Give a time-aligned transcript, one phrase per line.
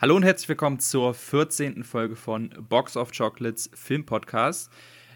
[0.00, 1.82] Hallo und herzlich willkommen zur 14.
[1.82, 4.70] Folge von Box of Chocolates Film Podcast.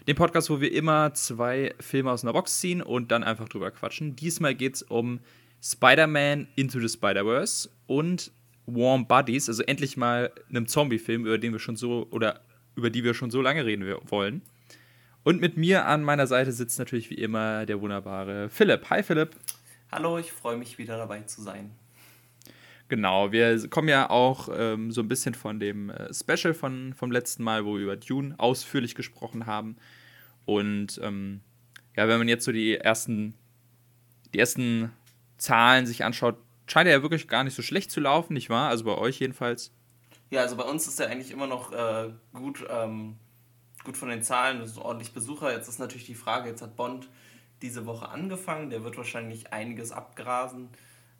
[0.09, 3.71] Dem Podcast, wo wir immer zwei Filme aus einer Box ziehen und dann einfach drüber
[3.71, 4.17] quatschen.
[4.17, 5.21] Diesmal geht es um
[5.63, 8.33] Spider-Man Into the Spider-Verse und
[8.65, 12.41] Warm Buddies, also endlich mal einem Zombie-Film, über den wir schon so oder
[12.75, 14.41] über die wir schon so lange reden wollen.
[15.23, 18.89] Und mit mir an meiner Seite sitzt natürlich wie immer der wunderbare Philipp.
[18.89, 19.29] Hi Philipp.
[19.93, 21.71] Hallo, ich freue mich wieder dabei zu sein.
[22.93, 27.11] Genau, wir kommen ja auch ähm, so ein bisschen von dem äh, Special von, vom
[27.11, 29.77] letzten Mal, wo wir über Dune ausführlich gesprochen haben.
[30.45, 31.41] Und ähm,
[31.97, 33.33] ja, wenn man jetzt so die ersten,
[34.31, 34.91] die ersten
[35.39, 38.69] Zahlen sich anschaut, scheint er ja wirklich gar nicht so schlecht zu laufen, nicht wahr?
[38.69, 39.71] Also bei euch jedenfalls.
[40.29, 43.15] Ja, also bei uns ist er eigentlich immer noch äh, gut, ähm,
[43.83, 45.51] gut von den Zahlen, das ist ordentlich Besucher.
[45.51, 47.09] Jetzt ist natürlich die Frage, jetzt hat Bond
[47.63, 50.69] diese Woche angefangen, der wird wahrscheinlich einiges abgrasen,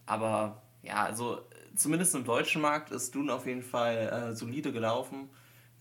[0.05, 1.41] aber ja, also
[1.75, 5.29] zumindest im deutschen Markt ist Dune auf jeden Fall äh, solide gelaufen.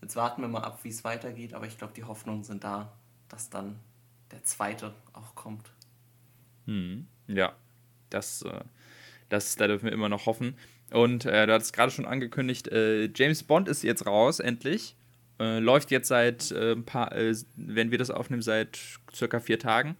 [0.01, 2.91] Jetzt warten wir mal ab, wie es weitergeht, aber ich glaube, die Hoffnungen sind da,
[3.29, 3.79] dass dann
[4.31, 5.71] der zweite auch kommt.
[6.65, 7.53] Hm, ja,
[8.09, 8.61] das, äh,
[9.29, 10.57] das, da dürfen wir immer noch hoffen.
[10.91, 14.95] Und äh, du hattest gerade schon angekündigt, äh, James Bond ist jetzt raus, endlich.
[15.39, 18.79] Äh, läuft jetzt seit äh, ein paar, äh, wenn wir das aufnehmen, seit
[19.13, 19.95] circa vier Tagen.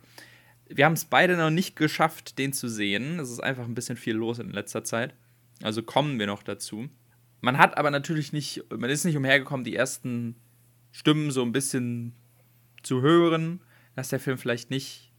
[0.67, 3.19] Wir haben es beide noch nicht geschafft, den zu sehen.
[3.19, 5.13] Es ist einfach ein bisschen viel los in letzter Zeit.
[5.64, 6.89] Also kommen wir noch dazu.
[7.39, 10.36] Man hat aber natürlich nicht, man ist nicht umhergekommen, die ersten
[10.92, 12.16] Stimmen so ein bisschen
[12.83, 13.61] zu hören,
[13.95, 15.14] dass der Film vielleicht nicht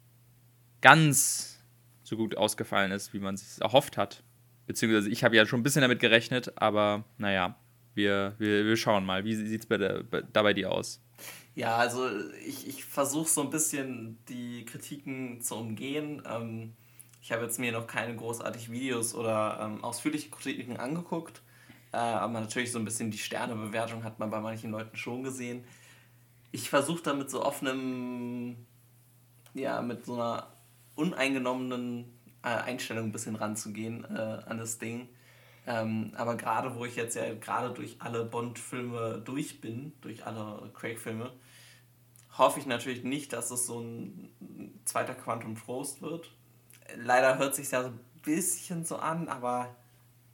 [0.83, 1.65] ganz
[2.03, 4.23] so gut ausgefallen ist, wie man es erhofft hat.
[4.67, 7.59] Beziehungsweise ich habe ja schon ein bisschen damit gerechnet, aber naja,
[7.95, 9.25] wir, wir, wir schauen mal.
[9.25, 11.01] Wie sieht es bei da bei dir aus?
[11.55, 12.09] Ja, also
[12.47, 16.23] ich, ich versuche so ein bisschen die Kritiken zu umgehen.
[16.29, 16.73] Ähm,
[17.25, 21.41] ich habe jetzt mir noch keine großartigen Videos oder ähm, ausführliche Kritiken angeguckt,
[21.91, 25.65] äh, aber natürlich so ein bisschen die Sternebewertung hat man bei manchen Leuten schon gesehen.
[26.53, 28.67] Ich versuche da mit so offenem,
[29.55, 30.49] ja, mit so einer
[30.97, 32.13] uneingenommenen
[32.43, 35.09] äh, Einstellung ein bisschen ranzugehen äh, an das Ding.
[35.67, 40.71] Ähm, aber gerade wo ich jetzt ja gerade durch alle Bond-Filme durch bin, durch alle
[40.75, 41.33] Craig-Filme,
[42.37, 44.29] hoffe ich natürlich nicht, dass es so ein
[44.85, 46.31] zweiter Quantum Trost wird
[46.97, 49.75] leider hört sich ja so ein bisschen so an, aber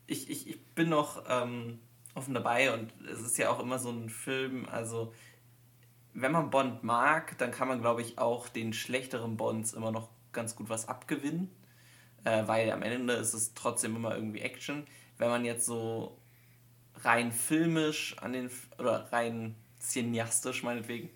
[0.06, 1.78] ich, ich, ich bin noch ähm,
[2.14, 5.12] offen dabei und es ist ja auch immer so ein Film, also
[6.12, 10.08] wenn man Bond mag, dann kann man, glaube ich, auch den schlechteren Bonds immer noch
[10.32, 11.50] ganz gut was abgewinnen,
[12.24, 14.86] äh, weil am Ende ist es trotzdem immer irgendwie Action.
[15.18, 16.18] Wenn man jetzt so
[17.02, 21.10] rein filmisch an den, oder rein cineastisch meinetwegen,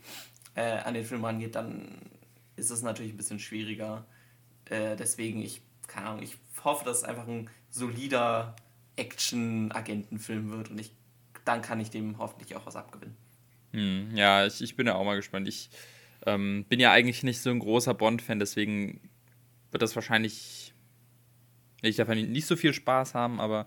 [0.54, 1.98] äh, an den Film rangeht, dann
[2.56, 4.06] ist es natürlich ein bisschen schwieriger.
[4.70, 8.56] Äh, deswegen, ich, keine Ahnung, ich hoffe, dass es einfach ein solider
[8.96, 10.92] Action-Agentenfilm wird und ich,
[11.44, 13.16] dann kann ich dem hoffentlich auch was abgewinnen.
[13.72, 15.48] Hm, ja, ich, ich bin ja auch mal gespannt.
[15.48, 15.68] Ich
[16.26, 19.00] ähm, bin ja eigentlich nicht so ein großer Bond-Fan, deswegen
[19.70, 20.72] wird das wahrscheinlich.
[21.82, 23.66] Ich darf nicht so viel Spaß haben, aber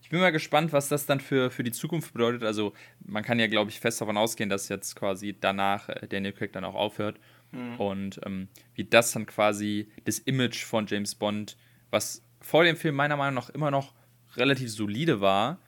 [0.00, 2.44] ich bin mal gespannt, was das dann für, für die Zukunft bedeutet.
[2.44, 2.72] Also,
[3.04, 6.52] man kann ja, glaube ich, fest davon ausgehen, dass jetzt quasi danach äh, Daniel Craig
[6.52, 7.18] dann auch aufhört.
[7.52, 7.76] Mhm.
[7.76, 11.56] Und ähm, wie das dann quasi das Image von James Bond,
[11.90, 13.94] was vor dem Film meiner Meinung nach immer noch
[14.36, 15.58] relativ solide war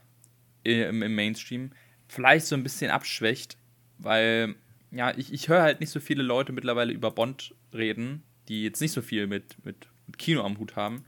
[0.63, 1.73] im, im Mainstream,
[2.09, 3.57] vielleicht so ein bisschen abschwächt,
[3.99, 4.55] weil
[4.91, 8.81] ja, ich, ich höre halt nicht so viele Leute mittlerweile über Bond reden, die jetzt
[8.81, 11.05] nicht so viel mit, mit, mit Kino am Hut haben.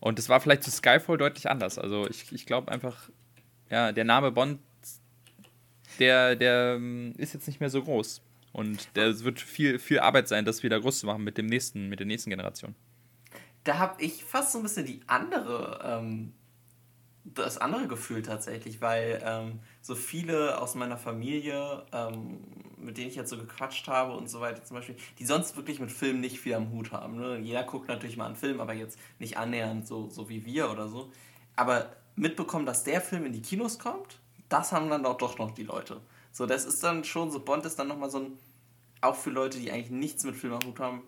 [0.00, 1.78] Und das war vielleicht zu Skyfall deutlich anders.
[1.78, 3.10] Also ich, ich glaube einfach,
[3.68, 4.60] ja, der Name Bond,
[5.98, 8.22] der, der ähm, ist jetzt nicht mehr so groß.
[8.52, 11.88] Und es wird viel, viel Arbeit sein, das wieder groß zu machen mit dem nächsten,
[11.88, 12.74] mit der nächsten Generation.
[13.64, 16.32] Da habe ich fast so ein bisschen die andere, ähm,
[17.24, 22.40] das andere Gefühl tatsächlich, weil ähm, so viele aus meiner Familie, ähm,
[22.78, 25.80] mit denen ich jetzt so gequatscht habe und so weiter zum Beispiel, die sonst wirklich
[25.80, 27.16] mit Filmen nicht viel am Hut haben.
[27.16, 27.38] Ne?
[27.38, 30.88] Jeder guckt natürlich mal einen Film, aber jetzt nicht annähernd so, so wie wir oder
[30.88, 31.12] so.
[31.56, 35.50] Aber mitbekommen, dass der Film in die Kinos kommt, das haben dann auch doch noch
[35.50, 36.00] die Leute.
[36.38, 38.38] So, das ist dann schon, so Bond ist dann nochmal so ein,
[39.00, 41.02] auch für Leute, die eigentlich nichts mit Film am Hut haben,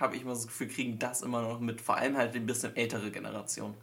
[0.00, 2.74] habe ich immer das Gefühl, kriegen das immer noch mit, vor allem halt ein bisschen
[2.74, 3.74] ältere Generation.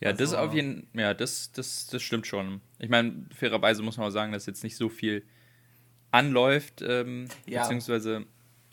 [0.00, 2.60] Ja, also, das auf jeden ja, das, das, das stimmt schon.
[2.80, 5.24] Ich meine, fairerweise muss man auch sagen, dass jetzt nicht so viel
[6.10, 7.62] anläuft, ähm, ja.
[7.62, 8.26] beziehungsweise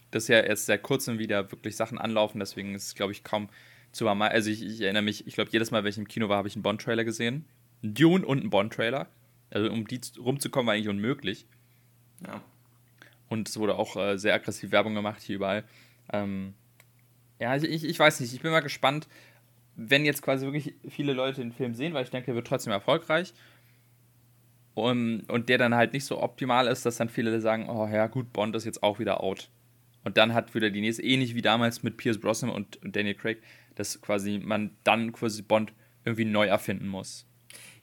[0.10, 3.50] dass ja erst seit kurzem wieder wirklich Sachen anlaufen, deswegen ist es, glaube ich, kaum
[3.92, 4.24] zu warm.
[4.24, 6.48] Also ich, ich erinnere mich, ich glaube, jedes Mal, wenn ich im Kino war, habe
[6.48, 7.46] ich einen Bond-Trailer gesehen.
[7.84, 9.08] Ein Dune und einen Bond-Trailer.
[9.52, 11.46] Also um die rumzukommen war eigentlich unmöglich.
[12.26, 12.42] Ja.
[13.30, 15.64] Und es wurde auch äh, sehr aggressiv Werbung gemacht hier überall.
[16.12, 16.54] Ähm,
[17.40, 19.08] ja, ich, ich weiß nicht, ich bin mal gespannt,
[19.76, 22.74] wenn jetzt quasi wirklich viele Leute den Film sehen, weil ich denke, er wird trotzdem
[22.74, 23.34] erfolgreich.
[24.74, 28.08] um, und der dann halt nicht so optimal ist, dass dann viele sagen, oh ja,
[28.08, 29.50] gut, Bond ist jetzt auch wieder out.
[30.04, 33.16] Und dann hat wieder die nächste, ähnlich wie damals mit Pierce Brosnan und, und Daniel
[33.16, 33.42] Craig,
[33.76, 35.74] dass quasi man dann quasi Bond
[36.04, 37.26] irgendwie neu erfinden muss.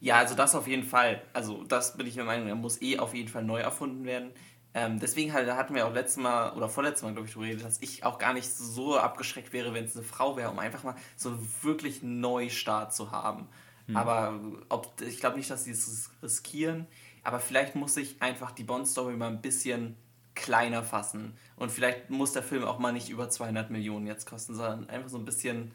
[0.01, 1.23] Ja, also das auf jeden Fall.
[1.33, 4.33] Also das bin ich der Meinung, er muss eh auf jeden Fall neu erfunden werden.
[4.75, 7.47] Ähm, deswegen halt, da hatten wir auch letztes Mal oder vorletztes Mal, glaube ich, darüber
[7.47, 10.59] geredet, dass ich auch gar nicht so abgeschreckt wäre, wenn es eine Frau wäre, um
[10.59, 13.49] einfach mal so einen wirklich Neustart zu haben.
[13.87, 13.97] Hm.
[13.97, 14.39] Aber
[14.69, 16.87] ob, ich glaube nicht, dass sie es riskieren.
[17.25, 19.97] Aber vielleicht muss ich einfach die Bond-Story mal ein bisschen
[20.35, 21.39] kleiner fassen.
[21.57, 25.09] Und vielleicht muss der Film auch mal nicht über 200 Millionen jetzt kosten, sondern einfach
[25.09, 25.73] so ein bisschen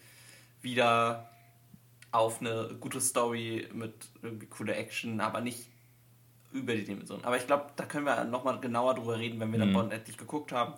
[0.62, 1.30] wieder
[2.12, 5.70] auf eine gute Story mit irgendwie cooler Action, aber nicht
[6.52, 7.24] über die Dimension.
[7.24, 9.74] Aber ich glaube, da können wir nochmal genauer drüber reden, wenn wir dann mhm.
[9.74, 10.74] Bond endlich geguckt haben.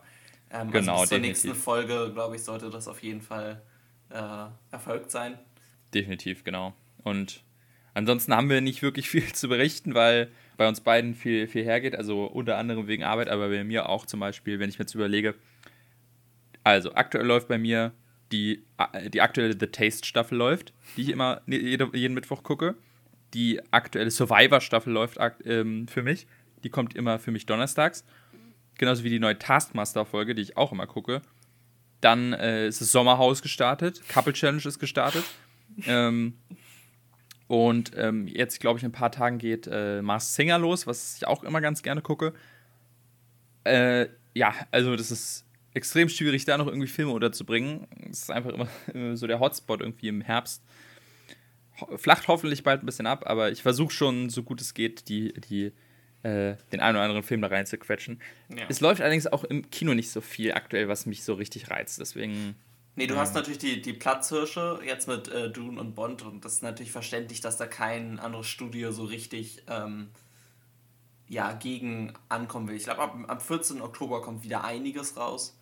[0.51, 1.44] Ähm, also genau, also bis zur definitiv.
[1.44, 3.62] nächsten Folge, glaube ich, sollte das auf jeden Fall
[4.09, 5.39] äh, erfolgt sein.
[5.94, 6.74] Definitiv, genau.
[7.03, 7.44] Und
[7.95, 11.95] ansonsten haben wir nicht wirklich viel zu berichten, weil bei uns beiden viel, viel hergeht.
[11.95, 14.94] Also unter anderem wegen Arbeit, aber bei mir auch zum Beispiel, wenn ich mir jetzt
[14.94, 15.33] überlege.
[16.63, 17.91] Also aktuell läuft bei mir
[18.33, 18.63] die,
[19.13, 22.75] die aktuelle The Taste Staffel läuft, die ich immer jede, jeden Mittwoch gucke
[23.33, 26.27] die aktuelle Survivor-Staffel läuft ähm, für mich.
[26.63, 28.06] Die kommt immer für mich donnerstags.
[28.77, 31.21] Genauso wie die neue Taskmaster-Folge, die ich auch immer gucke.
[32.01, 34.01] Dann äh, ist das Sommerhaus gestartet.
[34.07, 35.24] Couple Challenge ist gestartet.
[35.85, 36.38] ähm,
[37.47, 41.18] und ähm, jetzt, glaube ich, in ein paar Tagen geht äh, Mars Singer los, was
[41.18, 42.33] ich auch immer ganz gerne gucke.
[43.63, 47.88] Äh, ja, also das ist extrem schwierig, da noch irgendwie Filme unterzubringen.
[48.10, 48.68] Es ist einfach immer
[49.16, 50.64] so der Hotspot irgendwie im Herbst
[51.98, 55.34] flacht hoffentlich bald ein bisschen ab, aber ich versuche schon, so gut es geht, die,
[55.34, 55.72] die,
[56.24, 58.22] äh, den einen oder anderen Film da rein zu quetschen.
[58.50, 58.66] Ja.
[58.70, 62.00] Es läuft allerdings auch im Kino nicht so viel aktuell, was mich so richtig reizt.
[62.00, 62.56] Deswegen.
[62.96, 63.22] Nee, du ja.
[63.22, 66.92] hast natürlich die, die Platzhirsche jetzt mit äh, Dune und Bond und das ist natürlich
[66.92, 70.10] verständlich, dass da kein anderes Studio so richtig ähm,
[71.28, 72.76] ja, gegen ankommen will.
[72.76, 73.81] Ich glaube, ab, ab 14.
[73.81, 75.58] Oktober kommt wieder einiges raus.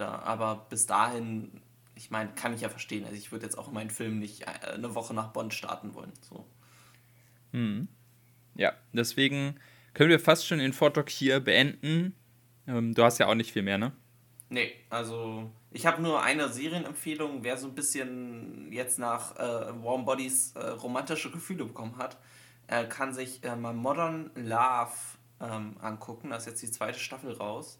[0.00, 1.60] Da, aber bis dahin
[2.00, 3.04] ich meine, kann ich ja verstehen.
[3.04, 6.12] Also ich würde jetzt auch meinen Film nicht äh, eine Woche nach Bonn starten wollen.
[6.22, 6.46] So.
[7.52, 7.88] Hm.
[8.54, 9.56] Ja, deswegen
[9.92, 12.14] können wir fast schon den Vortrag hier beenden.
[12.66, 13.92] Ähm, du hast ja auch nicht viel mehr, ne?
[14.48, 17.44] Nee, also ich habe nur eine Serienempfehlung.
[17.44, 22.16] Wer so ein bisschen jetzt nach äh, Warm Bodies äh, romantische Gefühle bekommen hat,
[22.66, 24.96] äh, kann sich äh, mal Modern Love
[25.40, 26.30] ähm, angucken.
[26.30, 27.78] Da ist jetzt die zweite Staffel raus.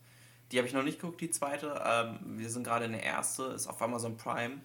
[0.50, 1.80] Die habe ich noch nicht geguckt, die zweite.
[1.84, 4.60] Ähm, wir sind gerade in der erste, ist auf Amazon Prime.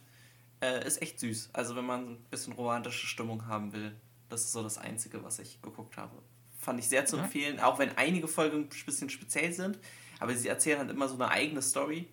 [0.61, 1.49] Äh, ist echt süß.
[1.53, 3.95] Also wenn man ein bisschen romantische Stimmung haben will,
[4.29, 6.17] das ist so das Einzige, was ich geguckt habe.
[6.59, 7.23] Fand ich sehr zu ja.
[7.23, 9.77] empfehlen, auch wenn einige Folgen ein bisschen speziell sind.
[10.19, 12.07] Aber sie erzählen halt immer so eine eigene Story.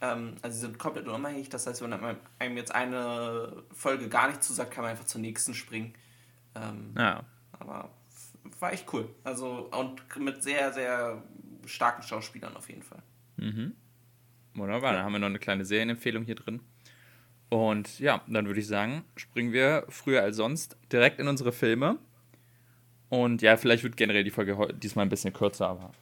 [0.00, 1.50] Ähm, also sie sind komplett unabhängig.
[1.50, 5.54] Das heißt, wenn einem jetzt eine Folge gar nicht zusagt, kann man einfach zur nächsten
[5.54, 5.94] springen.
[6.54, 7.24] Ähm, ja.
[7.58, 7.90] Aber
[8.60, 9.08] war echt cool.
[9.24, 11.22] Also und mit sehr, sehr
[11.66, 13.02] starken Schauspielern auf jeden Fall.
[13.38, 13.72] Mhm.
[14.54, 16.60] Wunderbar, dann haben wir noch eine kleine Serienempfehlung hier drin.
[17.48, 21.98] Und ja, dann würde ich sagen, springen wir früher als sonst direkt in unsere Filme.
[23.08, 25.92] Und ja, vielleicht wird generell die Folge diesmal ein bisschen kürzer, aber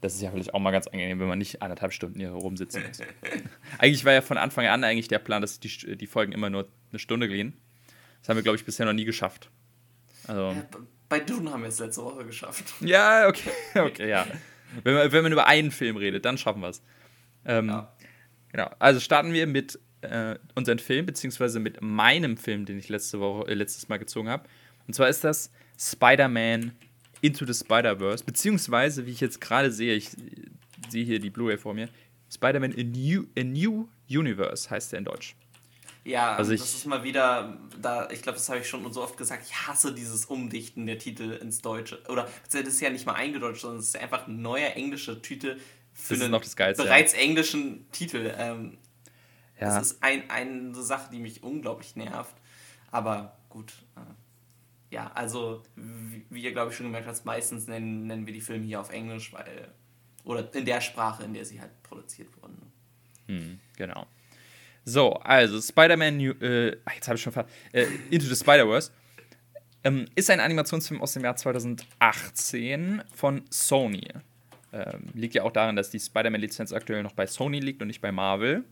[0.00, 2.82] das ist ja vielleicht auch mal ganz angenehm, wenn man nicht anderthalb Stunden hier rumsitzen
[2.86, 2.98] muss.
[3.78, 6.68] eigentlich war ja von Anfang an eigentlich der Plan, dass die, die Folgen immer nur
[6.90, 7.56] eine Stunde gehen.
[8.20, 9.50] Das haben wir, glaube ich, bisher noch nie geschafft.
[10.26, 10.66] Also, ja,
[11.08, 12.74] bei Dune haben wir es letzte Woche geschafft.
[12.80, 13.50] Ja, okay,
[13.80, 14.26] okay, ja.
[14.82, 16.82] Wenn man, wenn man über einen Film redet, dann schaffen wir es.
[17.44, 17.92] Ähm, ja.
[18.50, 18.70] Genau.
[18.78, 23.50] Also starten wir mit äh, unseren Film, beziehungsweise mit meinem Film, den ich letzte Woche,
[23.50, 24.48] äh, letztes Mal gezogen habe.
[24.86, 26.72] Und zwar ist das Spider-Man
[27.20, 30.10] Into the Spider-Verse, beziehungsweise, wie ich jetzt gerade sehe, ich
[30.88, 31.88] sehe hier die Blu-ray vor mir,
[32.32, 35.34] Spider-Man A New, A New Universe heißt der in Deutsch.
[36.04, 39.02] Ja, also ich, das ist mal wieder, da, ich glaube, das habe ich schon so
[39.02, 42.02] oft gesagt, ich hasse dieses Umdichten der Titel ins Deutsche.
[42.08, 45.58] Oder das ist ja nicht mal eingedeutscht, sondern es ist einfach ein neuer englischer Titel
[45.94, 47.20] für einen Geilste, bereits ja.
[47.20, 48.34] englischen Titel.
[48.36, 48.76] Ähm,
[49.58, 49.78] ja.
[49.78, 52.34] Das ist ein, eine Sache, die mich unglaublich nervt.
[52.90, 53.72] Aber gut.
[53.96, 54.00] Äh,
[54.94, 58.42] ja, also wie, wie ihr, glaube ich, schon gemerkt habt, meistens nennen, nennen wir die
[58.42, 59.72] Filme hier auf Englisch, weil.
[60.24, 62.72] Oder in der Sprache, in der sie halt produziert wurden.
[63.26, 64.06] Hm, genau.
[64.84, 68.90] So, also Spider-Man, äh, jetzt habe ich schon fast, äh, Into the Spider-Verse
[69.84, 74.08] ähm, ist ein Animationsfilm aus dem Jahr 2018 von Sony.
[74.72, 78.00] Ähm, liegt ja auch daran, dass die Spider-Man-Lizenz aktuell noch bei Sony liegt und nicht
[78.00, 78.64] bei Marvel.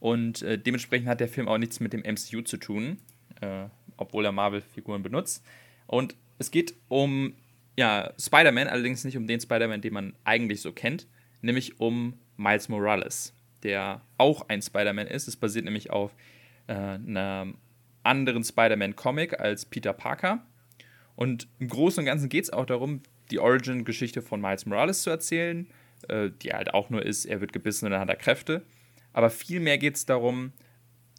[0.00, 2.98] Und äh, dementsprechend hat der Film auch nichts mit dem MCU zu tun,
[3.40, 5.44] äh, obwohl er Marvel-Figuren benutzt.
[5.86, 7.34] Und es geht um
[7.76, 11.06] ja, Spider-Man, allerdings nicht um den Spider-Man, den man eigentlich so kennt,
[11.40, 15.28] nämlich um Miles Morales der auch ein Spider-Man ist.
[15.28, 16.14] Es basiert nämlich auf
[16.66, 17.56] äh, einem
[18.02, 20.44] anderen Spider-Man-Comic als Peter Parker.
[21.16, 25.10] Und im Großen und Ganzen geht es auch darum, die Origin-Geschichte von Miles Morales zu
[25.10, 25.66] erzählen,
[26.08, 28.62] äh, die halt auch nur ist, er wird gebissen und dann hat er Kräfte.
[29.12, 30.52] Aber vielmehr geht es darum,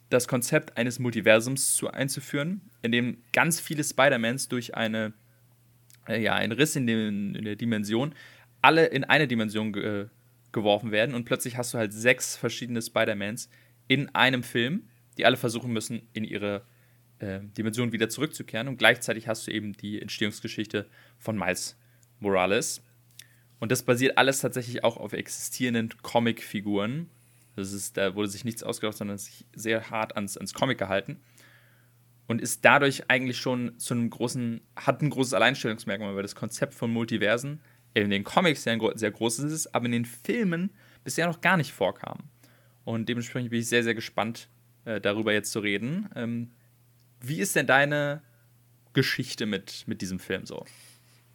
[0.08, 5.12] das Konzept eines Multiversums zu, einzuführen, in dem ganz viele Spider-Mans durch eine,
[6.08, 8.14] äh, ja, einen Riss in, den, in, der Dimension
[8.62, 10.06] alle in eine Dimension ge
[10.52, 13.48] geworfen werden und plötzlich hast du halt sechs verschiedene Spider-Mans
[13.88, 14.88] in einem Film,
[15.18, 16.62] die alle versuchen müssen, in ihre
[17.18, 20.86] äh, Dimension wieder zurückzukehren und gleichzeitig hast du eben die Entstehungsgeschichte
[21.18, 21.76] von Miles
[22.18, 22.82] Morales.
[23.58, 27.08] Und das basiert alles tatsächlich auch auf existierenden Comic-Figuren,
[27.56, 31.20] das ist, da wurde sich nichts ausgedacht, sondern sich sehr hart ans, ans Comic gehalten.
[32.26, 36.74] Und ist dadurch eigentlich schon zu einem großen, hat ein großes Alleinstellungsmerkmal, weil das Konzept
[36.74, 37.60] von Multiversen
[37.94, 40.70] in den Comics sehr, sehr groß ist, aber in den Filmen
[41.04, 42.18] bisher noch gar nicht vorkam.
[42.84, 44.48] Und dementsprechend bin ich sehr, sehr gespannt,
[44.84, 46.08] äh, darüber jetzt zu reden.
[46.14, 46.50] Ähm,
[47.20, 48.22] wie ist denn deine
[48.92, 50.64] Geschichte mit, mit diesem Film so?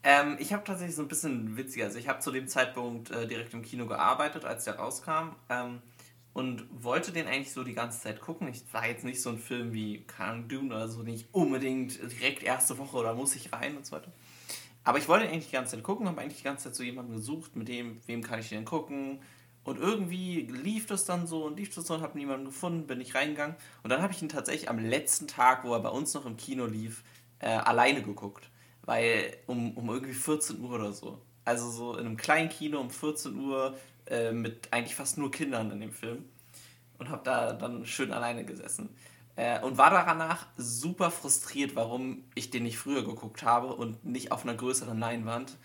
[0.03, 1.85] Ähm, ich habe tatsächlich so ein bisschen witziger.
[1.85, 5.35] Also ich habe zu dem Zeitpunkt äh, direkt im Kino gearbeitet, als der rauskam.
[5.49, 5.81] Ähm,
[6.35, 8.49] und wollte den eigentlich so die ganze Zeit gucken.
[8.49, 12.43] Ich war jetzt nicht so ein Film wie Kang Dune oder so, nicht unbedingt direkt
[12.43, 14.11] erste Woche oder muss ich rein und so weiter.
[14.85, 17.15] Aber ich wollte eigentlich die ganze Zeit gucken, habe eigentlich die ganze Zeit so jemanden
[17.15, 19.19] gesucht, mit dem, wem kann ich denn gucken.
[19.63, 23.01] Und irgendwie lief das dann so und lief das so und habe niemanden gefunden, bin
[23.01, 23.55] ich reingegangen.
[23.81, 26.37] Und dann habe ich ihn tatsächlich am letzten Tag, wo er bei uns noch im
[26.37, 27.03] Kino lief,
[27.39, 28.49] äh, alleine geguckt.
[28.83, 31.19] Weil um, um irgendwie 14 Uhr oder so.
[31.45, 33.75] Also so in einem kleinen Kino um 14 Uhr
[34.05, 36.25] äh, mit eigentlich fast nur Kindern in dem Film
[36.99, 38.89] und habe da dann schön alleine gesessen.
[39.37, 44.31] Äh, und war danach super frustriert, warum ich den nicht früher geguckt habe und nicht
[44.31, 45.57] auf einer größeren Leinwand,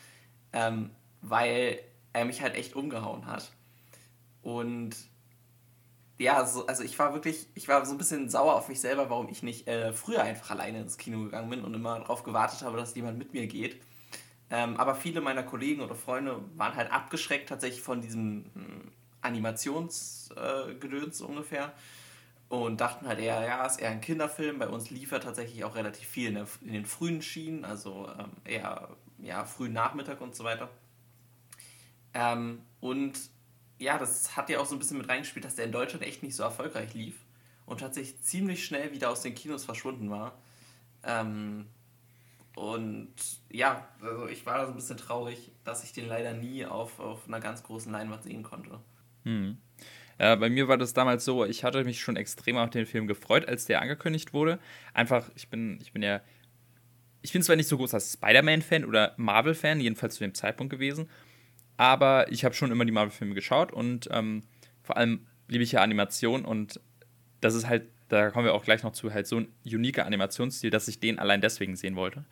[0.53, 1.79] ähm, weil
[2.13, 3.53] er mich halt echt umgehauen hat.
[4.43, 4.97] Und
[6.19, 9.09] ja, so, also ich war wirklich, ich war so ein bisschen sauer auf mich selber,
[9.09, 12.63] warum ich nicht äh, früher einfach alleine ins Kino gegangen bin und immer darauf gewartet
[12.63, 13.81] habe, dass jemand mit mir geht.
[14.51, 18.91] Ähm, aber viele meiner Kollegen oder Freunde waren halt abgeschreckt tatsächlich von diesem hm,
[19.23, 21.73] Animationsgedöns äh, ungefähr
[22.51, 24.59] und dachten halt eher, ja, ist eher ein Kinderfilm.
[24.59, 28.09] Bei uns lief er tatsächlich auch relativ viel in, der, in den frühen Schienen, also
[28.19, 28.89] ähm, eher
[29.19, 30.69] ja, frühen Nachmittag und so weiter.
[32.13, 33.13] Ähm, und
[33.79, 36.25] ja, das hat ja auch so ein bisschen mit reingespielt, dass der in Deutschland echt
[36.25, 37.15] nicht so erfolgreich lief
[37.67, 40.37] und tatsächlich ziemlich schnell wieder aus den Kinos verschwunden war.
[41.05, 41.67] Ähm,
[42.57, 43.15] und
[43.49, 46.99] ja, also ich war da so ein bisschen traurig, dass ich den leider nie auf,
[46.99, 48.81] auf einer ganz großen Leinwand sehen konnte.
[49.23, 49.57] Hm.
[50.21, 53.07] Äh, bei mir war das damals so, ich hatte mich schon extrem auf den Film
[53.07, 54.59] gefreut, als der angekündigt wurde.
[54.93, 56.21] Einfach, ich bin, ich bin ja,
[57.23, 61.09] ich bin zwar nicht so groß als Spider-Man-Fan oder Marvel-Fan, jedenfalls zu dem Zeitpunkt gewesen,
[61.79, 64.43] aber ich habe schon immer die Marvel-Filme geschaut und ähm,
[64.83, 66.81] vor allem liebe ich ja Animation und
[67.41, 70.71] das ist halt da kommen wir auch gleich noch zu, halt so ein uniker Animationsstil,
[70.71, 72.25] dass ich den allein deswegen sehen wollte.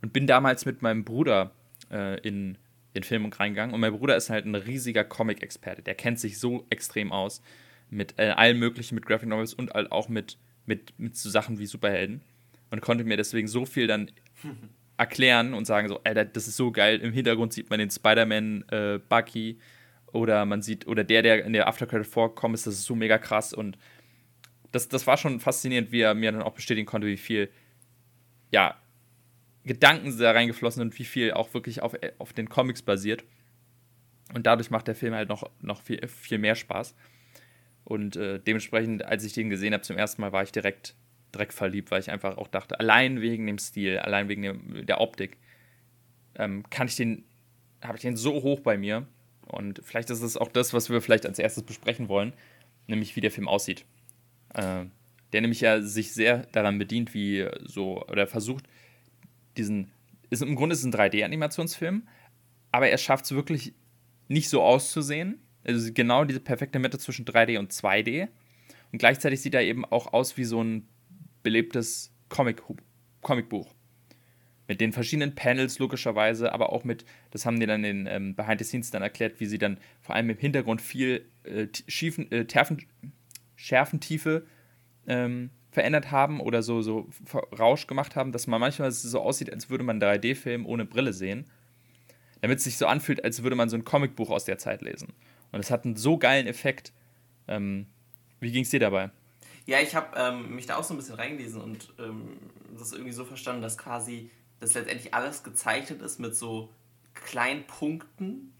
[0.00, 1.50] Und bin damals mit meinem Bruder
[1.90, 2.56] äh, in
[2.94, 3.74] den Film reingegangen.
[3.74, 5.82] Und mein Bruder ist halt ein riesiger Comic-Experte.
[5.82, 7.42] Der kennt sich so extrem aus
[7.90, 11.58] mit äh, allem Möglichen, mit Graphic Novels und halt auch mit, mit, mit so Sachen
[11.58, 12.22] wie Superhelden.
[12.70, 14.10] Und konnte mir deswegen so viel dann
[14.96, 17.00] erklären und sagen so, Alter, das ist so geil.
[17.00, 19.58] Im Hintergrund sieht man den Spider-Man äh, Bucky
[20.12, 23.18] oder man sieht, oder der, der in der Aftercredit vorkommt, ist das ist so mega
[23.18, 23.76] krass und
[24.70, 27.48] das, das war schon faszinierend, wie er mir dann auch bestätigen konnte, wie viel,
[28.50, 28.76] ja,
[29.64, 33.24] Gedanken da reingeflossen und wie viel auch wirklich auf, auf den Comics basiert.
[34.32, 36.94] Und dadurch macht der Film halt noch, noch viel, viel mehr Spaß.
[37.84, 40.94] Und äh, dementsprechend, als ich den gesehen habe zum ersten Mal, war ich direkt,
[41.34, 45.00] direkt verliebt, weil ich einfach auch dachte, allein wegen dem Stil, allein wegen dem, der
[45.00, 45.36] Optik,
[46.36, 47.24] ähm, kann ich den,
[47.82, 49.06] habe ich den so hoch bei mir.
[49.46, 52.32] Und vielleicht ist es auch das, was wir vielleicht als erstes besprechen wollen,
[52.86, 53.84] nämlich wie der Film aussieht.
[54.54, 54.86] Äh,
[55.32, 58.64] der nämlich ja sich sehr daran bedient, wie so, oder versucht,
[59.56, 59.90] diesen,
[60.30, 62.02] ist, im Grunde ist ein 3D-Animationsfilm,
[62.72, 63.74] aber er schafft es wirklich
[64.28, 65.40] nicht so auszusehen.
[65.64, 68.28] Also genau diese perfekte Mitte zwischen 3D und 2D.
[68.92, 70.86] Und gleichzeitig sieht er eben auch aus wie so ein
[71.42, 72.62] belebtes Comic
[73.22, 73.74] Comicbuch.
[74.66, 78.58] Mit den verschiedenen Panels logischerweise, aber auch mit, das haben die dann in ähm, Behind
[78.58, 82.46] the Scenes dann erklärt, wie sie dann vor allem im Hintergrund viel äh, schiefen, äh,
[82.46, 82.78] Terfen,
[83.56, 84.46] Schärfentiefe
[85.06, 87.08] ähm, verändert haben oder so, so
[87.58, 91.46] Rausch gemacht haben, dass man manchmal so aussieht, als würde man 3D-Film ohne Brille sehen.
[92.40, 95.12] Damit es sich so anfühlt, als würde man so ein Comicbuch aus der Zeit lesen.
[95.50, 96.92] Und es hat einen so geilen Effekt.
[97.48, 97.86] Ähm,
[98.40, 99.10] wie ging es dir dabei?
[99.66, 102.38] Ja, ich habe ähm, mich da auch so ein bisschen reingelesen und ähm,
[102.78, 106.70] das irgendwie so verstanden, dass quasi das letztendlich alles gezeichnet ist mit so
[107.14, 108.52] kleinen Punkten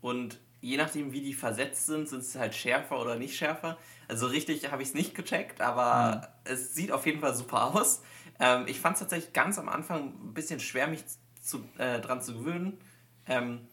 [0.00, 3.78] und je nachdem, wie die versetzt sind, sind sie halt schärfer oder nicht schärfer.
[4.08, 6.52] Also richtig habe ich es nicht gecheckt, aber mhm.
[6.52, 8.02] es sieht auf jeden Fall super aus.
[8.40, 11.04] Ähm, ich fand es tatsächlich ganz am Anfang ein bisschen schwer, mich
[11.40, 12.78] zu, äh, dran zu gewöhnen,
[13.26, 13.66] ähm,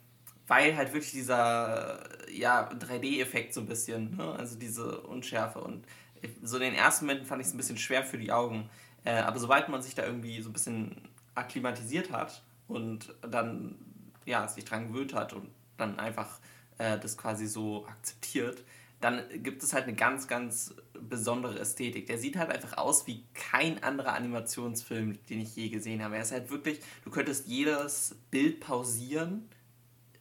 [0.47, 1.99] weil halt wirklich dieser
[2.31, 4.33] ja, 3D-Effekt so ein bisschen, ne?
[4.37, 5.85] also diese Unschärfe und
[6.41, 8.69] so in den ersten Momenten fand ich es ein bisschen schwer für die Augen.
[9.03, 13.75] Äh, aber sobald man sich da irgendwie so ein bisschen akklimatisiert hat und dann
[14.25, 16.39] ja, sich dran gewöhnt hat und dann einfach
[16.77, 18.63] äh, das quasi so akzeptiert,
[19.01, 22.07] dann gibt es halt eine ganz, ganz besondere Ästhetik.
[22.07, 26.15] Der sieht halt einfach aus wie kein anderer Animationsfilm, den ich je gesehen habe.
[26.15, 29.49] Er ist halt wirklich, du könntest jedes Bild pausieren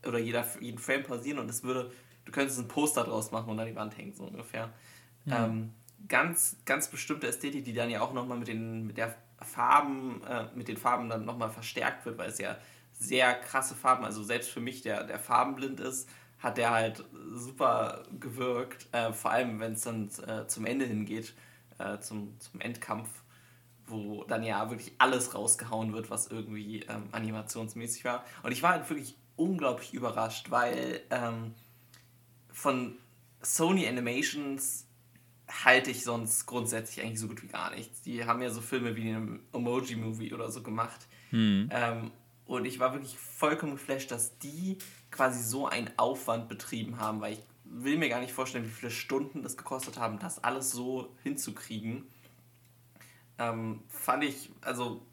[0.06, 1.92] oder jeder, jeden Frame pausieren und es würde,
[2.24, 4.72] du könntest ein Poster draus machen und an die Wand hängen, so ungefähr.
[5.24, 5.46] Ja.
[5.46, 5.72] Ähm,
[6.08, 10.46] ganz, ganz bestimmte Ästhetik, die dann ja auch nochmal mit den, mit der Farben, äh,
[10.54, 12.58] mit den Farben dann nochmal verstärkt wird, weil es ja
[12.92, 16.08] sehr krasse Farben, also selbst für mich, der, der farbenblind ist,
[16.44, 21.32] hat der halt super gewirkt, äh, vor allem wenn es dann äh, zum Ende hingeht,
[21.78, 23.08] äh, zum, zum Endkampf,
[23.86, 28.26] wo dann ja wirklich alles rausgehauen wird, was irgendwie ähm, animationsmäßig war.
[28.42, 31.54] Und ich war halt wirklich unglaublich überrascht, weil ähm,
[32.52, 32.96] von
[33.40, 34.86] Sony Animations
[35.48, 38.02] halte ich sonst grundsätzlich eigentlich so gut wie gar nichts.
[38.02, 41.06] Die haben ja so Filme wie den Emoji-Movie oder so gemacht.
[41.30, 41.70] Hm.
[41.72, 42.10] Ähm,
[42.46, 44.76] und ich war wirklich vollkommen geflasht, dass die
[45.14, 48.90] quasi so einen Aufwand betrieben haben, weil ich will mir gar nicht vorstellen, wie viele
[48.90, 52.04] Stunden das gekostet haben, das alles so hinzukriegen.
[53.38, 55.06] Ähm, fand ich, also,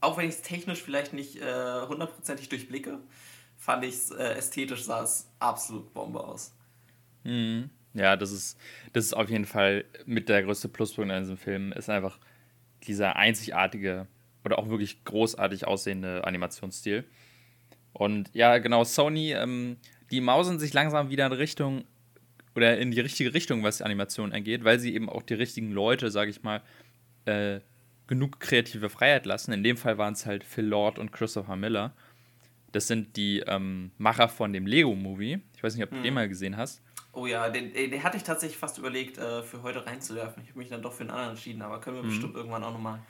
[0.00, 2.98] auch wenn ich es technisch vielleicht nicht äh, hundertprozentig durchblicke,
[3.56, 6.52] fand ich es äh, ästhetisch sah es absolut Bombe aus.
[7.22, 7.70] Mhm.
[7.94, 8.58] Ja, das ist,
[8.92, 12.18] das ist auf jeden Fall mit der größte Pluspunkt an diesem Film, ist einfach
[12.84, 14.08] dieser einzigartige
[14.44, 17.04] oder auch wirklich großartig aussehende Animationsstil.
[17.92, 19.76] Und ja, genau, Sony, ähm,
[20.10, 21.84] die mausen sich langsam wieder in Richtung
[22.54, 25.72] oder in die richtige Richtung, was die Animation angeht, weil sie eben auch die richtigen
[25.72, 26.62] Leute, sage ich mal,
[27.24, 27.60] äh,
[28.06, 29.52] genug kreative Freiheit lassen.
[29.52, 31.94] In dem Fall waren es halt Phil Lord und Christopher Miller.
[32.72, 35.40] Das sind die ähm, Macher von dem Lego-Movie.
[35.56, 36.02] Ich weiß nicht, ob du hm.
[36.02, 36.82] den mal gesehen hast.
[37.14, 40.42] Oh ja, den, den hatte ich tatsächlich fast überlegt, äh, für heute reinzuwerfen.
[40.42, 42.08] Ich habe mich dann doch für einen anderen entschieden, aber können wir mhm.
[42.08, 43.00] bestimmt irgendwann auch nochmal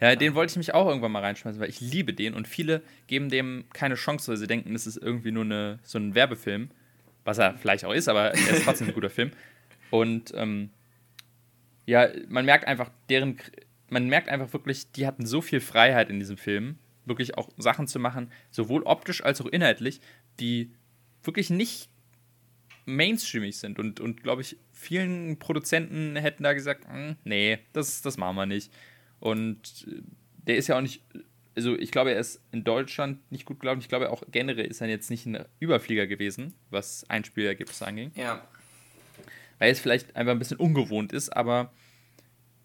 [0.00, 2.82] ja, den wollte ich mich auch irgendwann mal reinschmeißen, weil ich liebe den und viele
[3.08, 6.70] geben dem keine Chance, weil sie denken, das ist irgendwie nur eine, so ein Werbefilm,
[7.24, 9.32] was er vielleicht auch ist, aber er ist trotzdem ein guter Film.
[9.90, 10.70] Und ähm,
[11.86, 13.38] ja, man merkt einfach, deren,
[13.88, 17.88] man merkt einfach wirklich, die hatten so viel Freiheit in diesem Film, wirklich auch Sachen
[17.88, 20.00] zu machen, sowohl optisch als auch inhaltlich,
[20.38, 20.70] die
[21.22, 21.88] wirklich nicht
[22.84, 28.16] mainstreamig sind und, und glaube ich, vielen Produzenten hätten da gesagt, hm, nee, das, das
[28.16, 28.72] machen wir nicht.
[29.20, 30.02] Und äh,
[30.46, 31.02] der ist ja auch nicht,
[31.56, 33.80] also ich glaube, er ist in Deutschland nicht gut gelaufen.
[33.80, 38.12] Ich glaube auch generell ist er jetzt nicht ein Überflieger gewesen, was Einspielergebnisse anging.
[38.14, 38.46] Ja.
[39.58, 41.72] Weil es vielleicht einfach ein bisschen ungewohnt ist, aber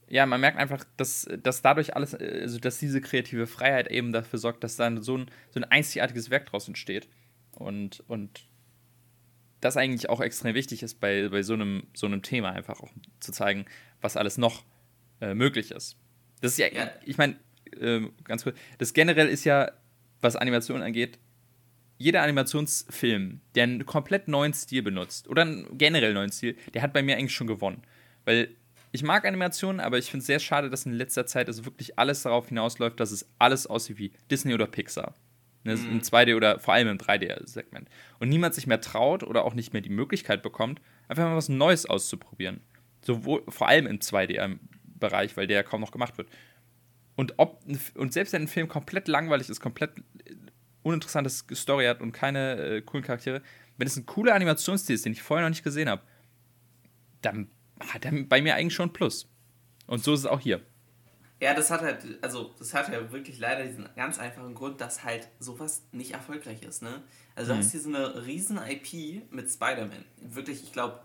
[0.08, 4.38] ja, man merkt einfach, dass, dass dadurch alles, also dass diese kreative Freiheit eben dafür
[4.38, 7.08] sorgt, dass dann so ein, so ein einzigartiges Werk draus entsteht.
[7.52, 8.46] Und, und
[9.60, 12.92] das eigentlich auch extrem wichtig ist bei, bei so, einem, so einem Thema, einfach auch
[13.20, 13.66] zu zeigen,
[14.02, 14.64] was alles noch
[15.20, 15.98] äh, möglich ist.
[16.44, 16.92] Das ist ja, ja.
[17.06, 17.38] ich meine,
[17.80, 19.72] äh, ganz kurz, das generell ist ja,
[20.20, 21.18] was Animation angeht,
[21.98, 26.92] jeder Animationsfilm, der einen komplett neuen Stil benutzt oder einen generell neuen Stil, der hat
[26.92, 27.82] bei mir eigentlich schon gewonnen.
[28.26, 28.50] Weil
[28.92, 31.98] ich mag Animationen, aber ich finde es sehr schade, dass in letzter Zeit also wirklich
[31.98, 35.16] alles darauf hinausläuft, dass es alles aussieht wie Disney oder Pixar.
[35.64, 35.92] Ne, mhm.
[35.92, 37.88] Im 2D oder vor allem im 3D-Segment.
[38.20, 41.48] Und niemand sich mehr traut oder auch nicht mehr die Möglichkeit bekommt, einfach mal was
[41.48, 42.60] Neues auszuprobieren.
[43.02, 44.58] Sowohl, vor allem im 2D,
[45.10, 46.30] Bereich, weil der ja kaum noch gemacht wird.
[47.16, 47.62] Und, ob,
[47.96, 49.92] und selbst wenn ein Film komplett langweilig ist, komplett
[50.82, 53.42] uninteressantes Story hat und keine äh, coolen Charaktere,
[53.78, 56.02] wenn es ein cooler Animationsstil ist, den ich vorher noch nicht gesehen habe,
[57.22, 59.30] dann hat er bei mir eigentlich schon ein Plus.
[59.88, 60.62] Und so ist es auch hier.
[61.40, 65.04] Ja, das hat halt, also das hat ja wirklich leider diesen ganz einfachen Grund, dass
[65.04, 67.04] halt sowas nicht erfolgreich ist, ne?
[67.36, 67.58] Also mhm.
[67.58, 70.06] du hast hier so eine riesen IP mit Spider-Man.
[70.22, 71.02] Wirklich, ich glaube,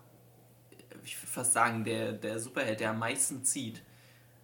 [1.04, 3.82] ich würde fast sagen, der, der Superheld, der am meisten zieht.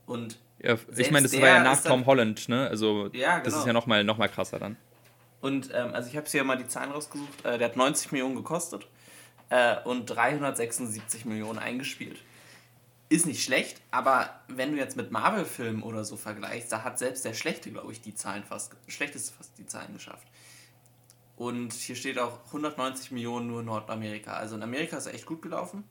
[0.06, 2.68] Und ja, ich meine, das war ja nach Tom Holland, ne?
[2.68, 3.44] Also ja, genau.
[3.44, 3.66] das ist genau.
[3.66, 4.76] ja nochmal noch mal krasser dann.
[5.40, 7.44] Und ähm, also ich habe hier mal die Zahlen rausgesucht.
[7.44, 8.86] Äh, der hat 90 Millionen gekostet
[9.50, 12.18] äh, und 376 Millionen eingespielt.
[13.10, 17.24] Ist nicht schlecht, aber wenn du jetzt mit Marvel-Filmen oder so vergleichst, da hat selbst
[17.24, 20.26] der Schlechte, glaube ich, die Zahlen fast, schlechteste fast die Zahlen geschafft.
[21.36, 24.32] Und hier steht auch 190 Millionen nur in Nordamerika.
[24.32, 25.84] Also in Amerika ist er echt gut gelaufen.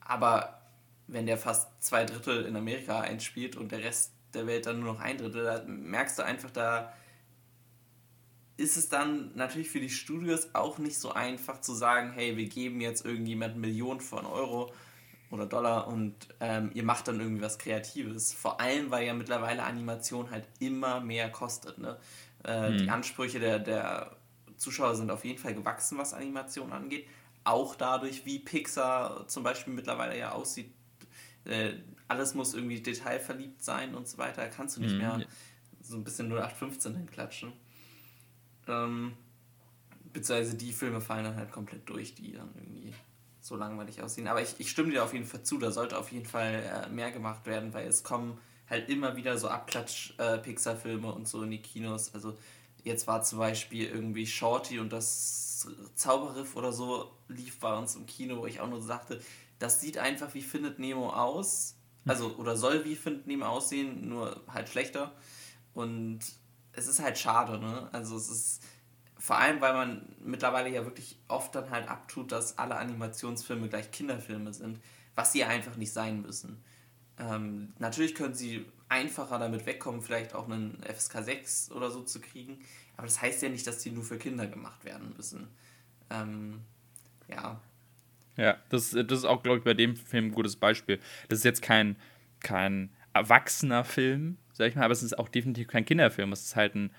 [0.00, 0.60] Aber
[1.06, 4.94] wenn der fast zwei Drittel in Amerika einspielt und der Rest der Welt dann nur
[4.94, 6.92] noch ein Drittel, da merkst du einfach, da
[8.56, 12.46] ist es dann natürlich für die Studios auch nicht so einfach zu sagen, hey, wir
[12.46, 14.72] geben jetzt irgendjemand Millionen von Euro
[15.30, 18.32] oder Dollar und ähm, ihr macht dann irgendwie was Kreatives.
[18.32, 21.78] Vor allem, weil ja mittlerweile Animation halt immer mehr kostet.
[21.78, 21.98] Ne?
[22.44, 22.78] Äh, hm.
[22.78, 24.16] Die Ansprüche der, der
[24.56, 27.08] Zuschauer sind auf jeden Fall gewachsen, was Animation angeht.
[27.42, 30.72] Auch dadurch, wie Pixar zum Beispiel mittlerweile ja aussieht.
[31.44, 31.74] Äh,
[32.08, 34.46] alles muss irgendwie detailverliebt sein und so weiter.
[34.48, 34.98] Kannst du nicht hm.
[34.98, 35.26] mehr
[35.80, 37.52] so ein bisschen 0815 hinklatschen.
[38.66, 39.12] Ähm,
[40.12, 42.94] beziehungsweise die Filme fallen dann halt komplett durch, die dann irgendwie
[43.40, 44.26] so langweilig aussehen.
[44.26, 46.88] Aber ich, ich stimme dir auf jeden Fall zu, da sollte auf jeden Fall äh,
[46.88, 48.38] mehr gemacht werden, weil es kommen
[48.70, 52.14] halt immer wieder so Abklatsch-Pixar-Filme äh, und so in die Kinos.
[52.14, 52.38] Also
[52.82, 58.06] jetzt war zum Beispiel irgendwie Shorty und das Zauberriff oder so lief bei uns im
[58.06, 59.20] Kino, wo ich auch nur sagte,
[59.64, 61.76] das sieht einfach wie Findet Nemo aus.
[62.06, 65.12] Also, oder soll wie Findet Nemo aussehen, nur halt schlechter.
[65.72, 66.20] Und
[66.72, 67.88] es ist halt schade, ne?
[67.92, 68.62] Also es ist
[69.16, 73.90] vor allem, weil man mittlerweile ja wirklich oft dann halt abtut, dass alle Animationsfilme gleich
[73.90, 74.80] Kinderfilme sind,
[75.14, 76.62] was sie einfach nicht sein müssen.
[77.18, 82.20] Ähm, natürlich können sie einfacher damit wegkommen, vielleicht auch einen FSK 6 oder so zu
[82.20, 82.58] kriegen,
[82.98, 85.48] aber das heißt ja nicht, dass die nur für Kinder gemacht werden müssen.
[86.10, 86.60] Ähm,
[87.28, 87.62] ja.
[88.36, 90.98] Ja, das, das ist auch, glaube ich, bei dem Film ein gutes Beispiel.
[91.28, 91.96] Das ist jetzt kein,
[92.40, 96.32] kein erwachsener Film, sag ich mal, aber es ist auch definitiv kein Kinderfilm.
[96.32, 96.90] Es ist halt ein,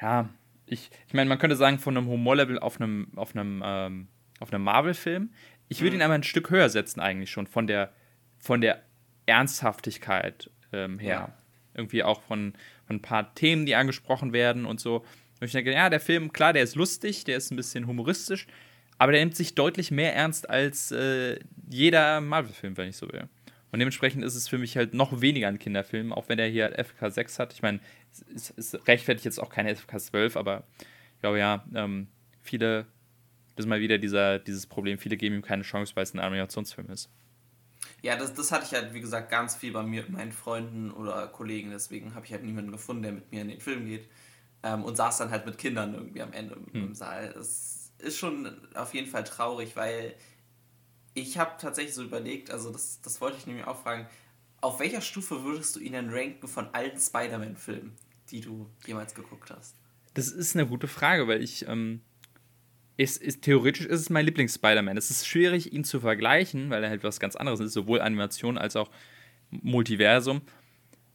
[0.00, 0.28] ja,
[0.66, 4.08] ich, ich meine, man könnte sagen, von einem Humorlevel auf einem, auf einem, ähm,
[4.40, 5.30] auf einem Marvel-Film.
[5.68, 6.00] Ich würde mhm.
[6.00, 7.92] ihn aber ein Stück höher setzen, eigentlich schon, von der,
[8.38, 8.82] von der
[9.26, 11.32] Ernsthaftigkeit ähm, her.
[11.32, 11.34] Ja.
[11.74, 12.54] Irgendwie auch von,
[12.86, 15.04] von ein paar Themen, die angesprochen werden und so.
[15.40, 18.46] Und ich denke, ja, der Film, klar, der ist lustig, der ist ein bisschen humoristisch,
[18.98, 23.28] aber der nimmt sich deutlich mehr ernst als äh, jeder Marvel-Film, wenn ich so will.
[23.70, 26.72] Und dementsprechend ist es für mich halt noch weniger ein Kinderfilm, auch wenn er hier
[26.72, 27.52] FK 6 hat.
[27.52, 27.80] Ich meine,
[28.34, 30.64] es, es rechtfertigt jetzt auch keine FK 12, aber
[31.14, 32.08] ich glaube ja, ähm,
[32.40, 32.86] viele,
[33.56, 36.20] das ist mal wieder dieser, dieses Problem, viele geben ihm keine Chance, weil es ein
[36.20, 37.10] Animationsfilm ist.
[38.00, 41.26] Ja, das, das hatte ich halt, wie gesagt, ganz viel bei mir, meinen Freunden oder
[41.26, 41.70] Kollegen.
[41.70, 44.08] Deswegen habe ich halt niemanden gefunden, der mit mir in den Film geht.
[44.62, 46.88] Ähm, und saß dann halt mit Kindern irgendwie am Ende hm.
[46.88, 47.32] im Saal.
[47.34, 50.14] Das ist schon auf jeden Fall traurig, weil
[51.14, 54.06] ich habe tatsächlich so überlegt, also das, das wollte ich nämlich auch fragen,
[54.60, 57.92] auf welcher Stufe würdest du ihn denn ranken von allen Spider-Man-Filmen,
[58.30, 59.76] die du jemals geguckt hast?
[60.14, 62.00] Das ist eine gute Frage, weil ich, ähm,
[62.96, 64.96] ist, ist, theoretisch ist es mein Lieblings-Spider-Man.
[64.96, 68.58] Es ist schwierig, ihn zu vergleichen, weil er halt was ganz anderes ist, sowohl Animation
[68.58, 68.90] als auch
[69.50, 70.42] Multiversum.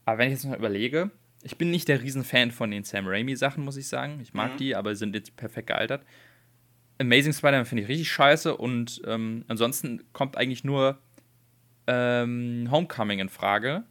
[0.06, 1.10] Aber wenn ich jetzt mal überlege,
[1.42, 4.18] ich bin nicht der Riesenfan von den Sam Raimi-Sachen, muss ich sagen.
[4.22, 4.56] Ich mag mhm.
[4.56, 6.04] die, aber sind jetzt perfekt gealtert.
[6.98, 10.98] Amazing Spider-Man finde ich richtig scheiße und ähm, ansonsten kommt eigentlich nur
[11.86, 13.84] ähm, Homecoming in Frage.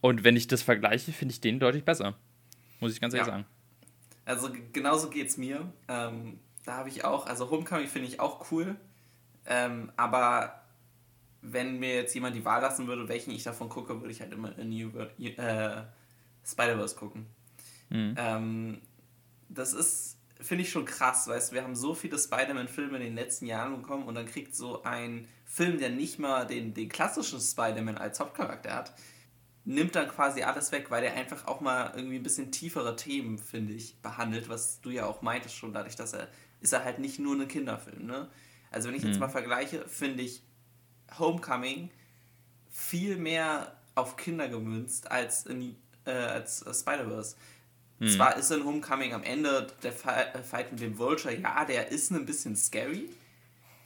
[0.00, 2.16] Und wenn ich das vergleiche, finde ich den deutlich besser.
[2.80, 3.34] Muss ich ganz ehrlich ja.
[3.34, 3.46] sagen.
[4.24, 5.72] Also genauso geht es mir.
[5.88, 8.76] Ähm, da habe ich auch, also Homecoming finde ich auch cool.
[9.46, 10.62] Ähm, aber
[11.40, 14.32] wenn mir jetzt jemand die Wahl lassen würde, welchen ich davon gucke, würde ich halt
[14.32, 15.82] immer in New äh,
[16.44, 17.26] Spider-Verse gucken.
[17.90, 18.14] Mhm.
[18.16, 18.82] Ähm,
[19.48, 23.14] das ist finde ich schon krass, weißt du, wir haben so viele Spider-Man-Filme in den
[23.14, 27.40] letzten Jahren bekommen und dann kriegt so ein Film, der nicht mal den, den klassischen
[27.40, 28.92] Spider-Man als Hauptcharakter hat,
[29.64, 33.38] nimmt dann quasi alles weg, weil der einfach auch mal irgendwie ein bisschen tiefere Themen,
[33.38, 36.28] finde ich, behandelt, was du ja auch meintest schon, dadurch, dass er,
[36.60, 38.28] ist er halt nicht nur ein Kinderfilm, ne?
[38.70, 39.20] Also wenn ich jetzt mhm.
[39.20, 40.42] mal vergleiche, finde ich
[41.18, 41.90] Homecoming
[42.70, 45.76] viel mehr auf Kinder gemünzt als, in,
[46.06, 47.36] äh, als äh, Spider-Verse.
[48.02, 48.08] Hm.
[48.08, 52.10] Zwar ist in Homecoming am Ende der äh, Fight mit dem Vulture, ja, der ist
[52.10, 53.08] ein bisschen scary.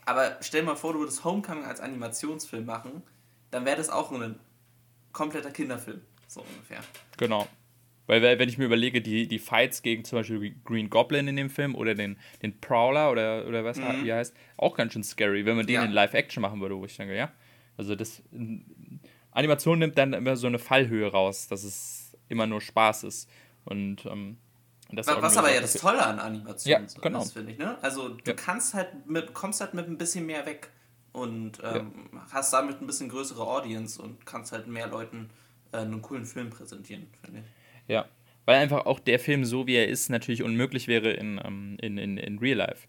[0.07, 3.02] Aber stell dir mal vor, du würdest Homecoming als Animationsfilm machen,
[3.50, 4.40] dann wäre das auch ein
[5.12, 6.00] kompletter Kinderfilm.
[6.29, 6.81] So ungefähr.
[7.18, 7.46] Genau.
[8.07, 11.50] Weil, wenn ich mir überlege, die, die Fights gegen zum Beispiel Green Goblin in dem
[11.50, 14.05] Film oder den, den Prowler oder, oder was mhm.
[14.05, 15.85] wie heißt, auch ganz schön scary, wenn man den ja.
[15.85, 17.33] in Live-Action machen würde, wo ich denke, ja.
[17.76, 18.22] Also das
[19.33, 23.29] Animation nimmt dann immer so eine Fallhöhe raus, dass es immer nur Spaß ist.
[23.66, 24.38] Und ähm,
[24.90, 27.22] das was, was aber ja das Tolle an Animationen ja, genau.
[27.22, 27.59] ist, finde ich.
[27.59, 27.76] Ne?
[27.83, 28.35] Also du ja.
[28.35, 30.70] kannst halt mit, kommst halt mit ein bisschen mehr weg
[31.12, 32.26] und ähm, ja.
[32.31, 35.31] hast damit ein bisschen größere Audience und kannst halt mehr Leuten
[35.72, 37.46] äh, einen coolen Film präsentieren, finde ich.
[37.88, 38.07] Ja,
[38.44, 41.98] weil einfach auch der Film, so wie er ist, natürlich unmöglich wäre in, ähm, in,
[41.98, 42.87] in, in Real Life.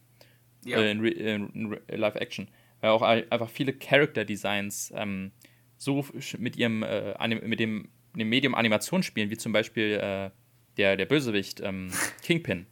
[0.65, 0.77] Ja.
[0.79, 2.47] Äh, in, Re in Live-Action.
[2.81, 5.31] Weil auch einfach viele Character-Designs ähm,
[5.77, 6.05] so
[6.37, 10.29] mit ihrem äh, mit dem, dem Medium Animation spielen, wie zum Beispiel äh,
[10.77, 11.91] der, der Bösewicht, ähm,
[12.23, 12.65] Kingpin,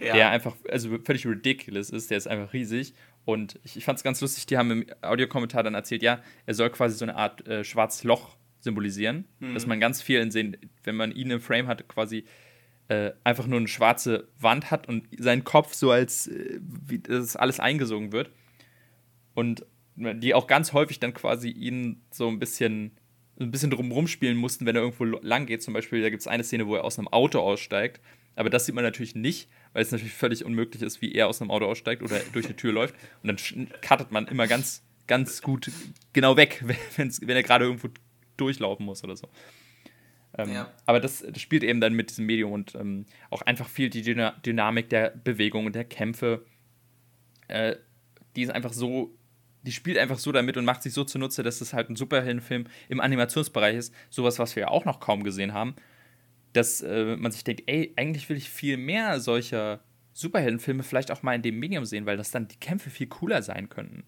[0.00, 0.14] ja.
[0.14, 2.94] der einfach also völlig ridiculous ist, der ist einfach riesig.
[3.24, 6.54] Und ich, ich fand es ganz lustig, die haben im Audiokommentar dann erzählt, ja, er
[6.54, 9.54] soll quasi so eine Art äh, schwarzes Loch symbolisieren, mhm.
[9.54, 12.24] dass man ganz viel in sehen, wenn man ihn im Frame hat, quasi
[12.88, 17.34] äh, einfach nur eine schwarze Wand hat und sein Kopf so als, äh, wie das
[17.34, 18.30] alles eingesogen wird.
[19.34, 22.92] Und die auch ganz häufig dann quasi ihn so ein bisschen
[23.38, 25.62] ein bisschen drumherum spielen mussten, wenn er irgendwo lang geht.
[25.62, 28.00] Zum Beispiel, da gibt es eine Szene, wo er aus einem Auto aussteigt.
[28.34, 31.40] Aber das sieht man natürlich nicht, weil es natürlich völlig unmöglich ist, wie er aus
[31.40, 32.94] einem Auto aussteigt oder durch eine Tür läuft.
[33.22, 35.70] Und dann cuttet man immer ganz, ganz gut
[36.12, 36.62] genau weg,
[36.96, 37.88] wenn er gerade irgendwo
[38.36, 39.28] durchlaufen muss oder so.
[40.38, 40.72] Ähm, ja.
[40.84, 44.02] Aber das, das, spielt eben dann mit diesem Medium und ähm, auch einfach viel die
[44.02, 46.44] Dyna Dynamik der Bewegung und der Kämpfe.
[47.48, 47.76] Äh,
[48.34, 49.16] die ist einfach so
[49.66, 52.66] die spielt einfach so damit und macht sich so zunutze, dass es halt ein Superheldenfilm
[52.88, 53.94] im Animationsbereich ist.
[54.10, 55.74] Sowas, was wir ja auch noch kaum gesehen haben.
[56.52, 59.80] Dass äh, man sich denkt, ey, eigentlich will ich viel mehr solcher
[60.12, 63.42] Superheldenfilme vielleicht auch mal in dem Medium sehen, weil das dann die Kämpfe viel cooler
[63.42, 64.04] sein könnten.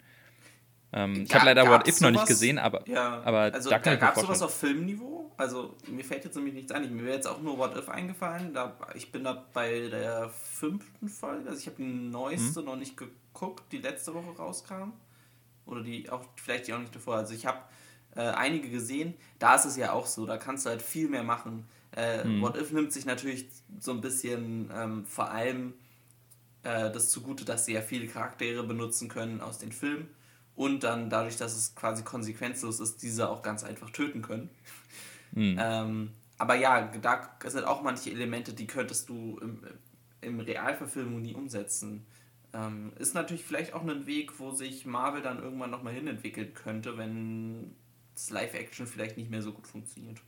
[0.93, 3.97] Ähm, ich habe leider What If noch nicht gesehen, aber, ja, aber also da, da
[3.97, 5.31] gab es sowas auf Filmniveau.
[5.37, 6.97] Also mir fällt jetzt nämlich nichts ein.
[6.97, 8.55] Mir wäre jetzt auch nur What If eingefallen.
[8.55, 11.51] Da, ich bin da bei der fünften Folge.
[11.51, 12.67] Also ich habe die neueste mhm.
[12.67, 14.93] noch nicht geguckt, die letzte Woche rauskam
[15.69, 17.17] oder die auch vielleicht die auch nicht davor.
[17.17, 17.59] Also ich habe
[18.17, 21.23] äh, einige gesehen, da ist es ja auch so, da kannst du halt viel mehr
[21.23, 21.67] machen.
[21.93, 22.43] Äh, hm.
[22.43, 25.75] What If nimmt sich natürlich so ein bisschen ähm, vor allem
[26.63, 30.09] äh, das zugute, dass sie ja viele Charaktere benutzen können aus den Filmen
[30.57, 34.51] und dann dadurch, dass es quasi konsequenzlos ist, diese auch ganz einfach töten können.
[35.35, 35.57] Hm.
[35.61, 39.63] Ähm, aber ja, da sind auch manche Elemente, die könntest du im,
[40.21, 42.07] im Realverfilmung nie umsetzen.
[42.55, 46.97] Ähm, ist natürlich vielleicht auch ein Weg, wo sich Marvel dann irgendwann nochmal hinentwickeln könnte,
[46.97, 47.75] wenn
[48.15, 50.21] das Live-Action vielleicht nicht mehr so gut funktioniert.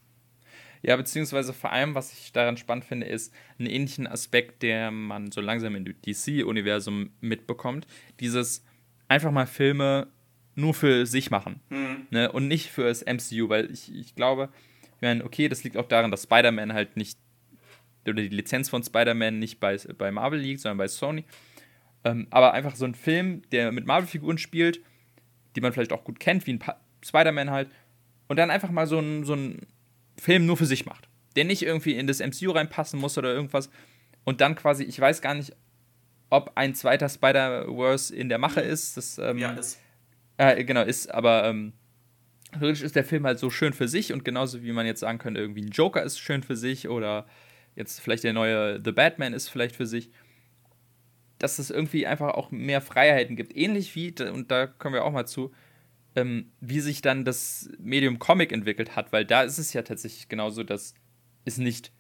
[0.83, 5.31] Ja, beziehungsweise vor allem, was ich daran spannend finde, ist einen ähnlichen Aspekt, der man
[5.31, 7.87] so langsam im DC-Universum mitbekommt.
[8.19, 8.65] Dieses
[9.09, 10.09] einfach mal Filme
[10.55, 12.07] nur für sich machen mhm.
[12.11, 12.33] ne?
[12.33, 14.49] und nicht für das MCU, weil ich, ich glaube,
[14.97, 17.19] ich meine, okay, das liegt auch daran, dass Spider-Man halt nicht,
[18.05, 21.25] oder die Lizenz von Spider-Man nicht bei, bei Marvel liegt, sondern bei Sony.
[22.05, 24.81] Ähm, aber einfach so ein Film, der mit Marvel-Figuren spielt,
[25.55, 26.61] die man vielleicht auch gut kennt, wie ein
[27.05, 27.69] Spider-Man halt,
[28.29, 29.67] und dann einfach mal so ein, so ein
[30.17, 31.09] Film nur für sich macht.
[31.37, 33.71] Der nicht irgendwie in das MCU reinpassen muss oder irgendwas.
[34.25, 35.53] Und dann quasi, ich weiß gar nicht,
[36.31, 38.97] ob ein zweiter Spider-Verse in der Mache ist.
[38.97, 39.81] Das, ähm, ja, ist.
[40.37, 41.73] Äh, genau, ist, aber ähm,
[42.53, 45.19] theoretisch ist der Film halt so schön für sich und genauso wie man jetzt sagen
[45.19, 47.27] könnte, irgendwie ein Joker ist schön für sich oder
[47.77, 50.11] jetzt vielleicht der neue The Batman ist vielleicht für sich
[51.41, 53.57] dass es irgendwie einfach auch mehr Freiheiten gibt.
[53.57, 55.51] Ähnlich wie, und da kommen wir auch mal zu,
[56.15, 60.29] ähm, wie sich dann das Medium Comic entwickelt hat, weil da ist es ja tatsächlich
[60.29, 60.95] genauso, dass
[61.45, 61.93] es nicht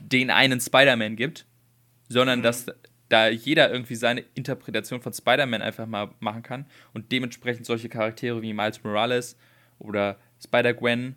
[0.00, 1.46] den einen Spider-Man gibt,
[2.08, 2.44] sondern mhm.
[2.44, 2.66] dass
[3.08, 8.42] da jeder irgendwie seine Interpretation von Spider-Man einfach mal machen kann und dementsprechend solche Charaktere
[8.42, 9.36] wie Miles Morales
[9.78, 11.16] oder Spider-Gwen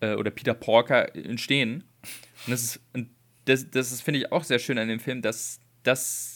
[0.00, 1.84] äh, oder Peter Porker entstehen.
[2.46, 2.80] Und das ist,
[3.44, 6.33] das, das ist finde ich, auch sehr schön an dem Film, dass das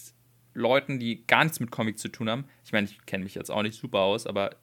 [0.58, 2.44] Leuten, die gar nichts mit Comics zu tun haben.
[2.64, 4.56] Ich meine, ich kenne mich jetzt auch nicht super aus, aber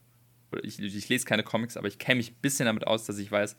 [0.64, 3.32] ich, ich lese keine Comics, aber ich kenne mich ein bisschen damit aus, dass ich
[3.32, 3.58] weiß,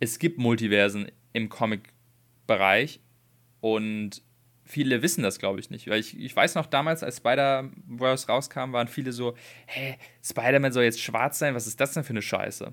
[0.00, 3.00] es gibt Multiversen im Comic-Bereich
[3.60, 4.22] und
[4.64, 5.88] viele wissen das, glaube ich, nicht.
[5.88, 9.34] Weil ich, ich weiß noch damals, als Spider-Verse rauskam, waren viele so,
[9.66, 12.72] hä, Spider-Man soll jetzt schwarz sein, was ist das denn für eine Scheiße?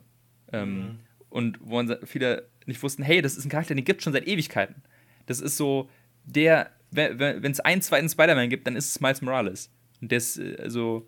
[0.52, 1.00] Ähm, mhm.
[1.30, 4.28] Und wo viele nicht wussten, hey, das ist ein Charakter, den gibt es schon seit
[4.28, 4.84] Ewigkeiten.
[5.26, 5.90] Das ist so
[6.26, 9.70] der wenn es einen zweiten Spider-Man gibt, dann ist es Miles Morales.
[10.02, 11.08] Und das, also,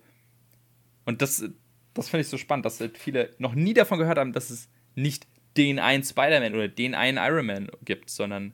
[1.04, 1.44] und das,
[1.92, 4.68] das finde ich so spannend, dass halt viele noch nie davon gehört haben, dass es
[4.94, 8.52] nicht den einen Spider-Man oder den einen Iron Man gibt, sondern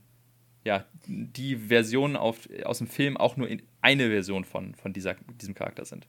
[0.64, 3.48] ja, die Versionen auf, aus dem Film auch nur
[3.80, 6.06] eine Version von, von dieser, diesem Charakter sind.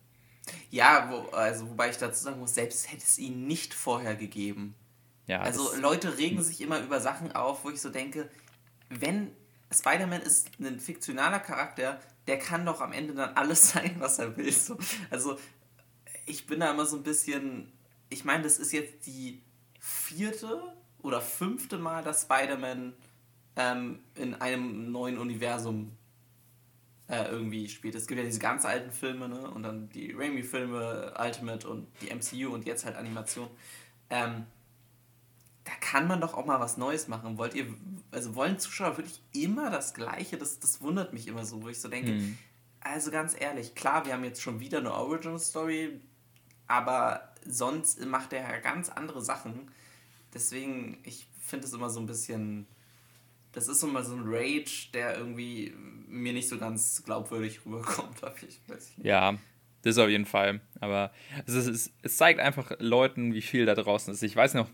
[0.69, 4.75] Ja, wo, also wobei ich dazu sagen muss, selbst hätte es ihn nicht vorher gegeben.
[5.27, 8.29] Ja, also Leute regen sich immer über Sachen auf, wo ich so denke,
[8.89, 9.31] wenn
[9.71, 14.35] Spider-Man ist ein fiktionaler Charakter, der kann doch am Ende dann alles sein, was er
[14.37, 14.51] will.
[14.51, 14.77] So.
[15.09, 15.37] Also
[16.25, 17.71] ich bin da immer so ein bisschen,
[18.09, 19.41] ich meine, das ist jetzt die
[19.79, 20.61] vierte
[20.99, 22.93] oder fünfte Mal, dass Spider-Man
[23.55, 25.97] ähm, in einem neuen Universum
[27.07, 27.95] äh, irgendwie spielt.
[27.95, 29.49] Es gibt ja diese ganz alten Filme, ne?
[29.49, 33.49] Und dann die Raimi-Filme, Ultimate und die MCU und jetzt halt Animation.
[34.09, 34.45] Ähm,
[35.63, 37.37] da kann man doch auch mal was Neues machen.
[37.37, 37.67] Wollt ihr,
[38.11, 40.37] also wollen Zuschauer wirklich immer das Gleiche?
[40.37, 42.37] Das, das wundert mich immer so, wo ich so denke, mhm.
[42.79, 46.01] also ganz ehrlich, klar, wir haben jetzt schon wieder eine Origin-Story,
[46.67, 49.71] aber sonst macht er ja ganz andere Sachen.
[50.33, 52.65] Deswegen, ich finde es immer so ein bisschen,
[53.51, 55.75] das ist immer so ein Rage, der irgendwie
[56.07, 58.21] mir nicht so ganz glaubwürdig rüberkommt.
[58.47, 59.05] Ich weiß nicht.
[59.05, 59.37] Ja,
[59.83, 60.61] das auf jeden Fall.
[60.79, 61.11] Aber
[61.45, 64.23] es, ist, es zeigt einfach Leuten, wie viel da draußen ist.
[64.23, 64.69] Ich weiß noch,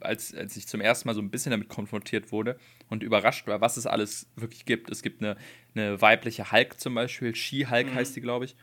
[0.00, 3.60] als, als ich zum ersten Mal so ein bisschen damit konfrontiert wurde und überrascht war,
[3.60, 4.90] was es alles wirklich gibt.
[4.90, 5.36] Es gibt eine,
[5.74, 7.94] eine weibliche Hulk zum Beispiel, She-Hulk mhm.
[7.94, 8.56] heißt die, glaube ich.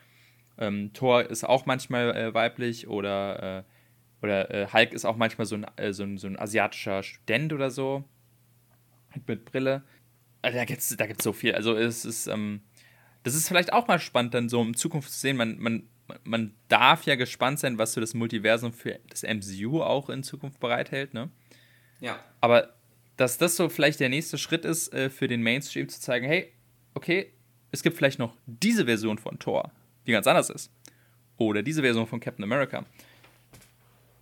[0.58, 3.62] ähm, Thor ist auch manchmal äh, weiblich oder, äh,
[4.22, 7.52] oder äh, Hulk ist auch manchmal so ein, äh, so, ein, so ein asiatischer Student
[7.52, 8.04] oder so.
[9.26, 9.82] Mit Brille.
[10.42, 11.54] Also da gibt es da gibt's so viel.
[11.54, 12.60] Also es ist, ähm,
[13.22, 15.36] das ist vielleicht auch mal spannend, dann so in Zukunft zu sehen.
[15.36, 15.88] Man, man,
[16.24, 20.60] man darf ja gespannt sein, was so das Multiversum für das MCU auch in Zukunft
[20.60, 21.30] bereithält, ne?
[22.00, 22.18] Ja.
[22.40, 22.74] Aber
[23.16, 26.52] dass das so vielleicht der nächste Schritt ist, äh, für den Mainstream zu zeigen, hey,
[26.94, 27.32] okay,
[27.70, 29.70] es gibt vielleicht noch diese Version von Thor,
[30.06, 30.72] die ganz anders ist.
[31.36, 32.84] Oder diese Version von Captain America.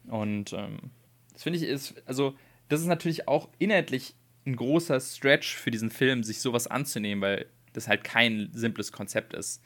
[0.09, 0.90] Und ähm,
[1.33, 2.35] das finde ich ist, also,
[2.68, 4.14] das ist natürlich auch inhaltlich
[4.46, 9.35] ein großer Stretch für diesen Film, sich sowas anzunehmen, weil das halt kein simples Konzept
[9.35, 9.62] ist,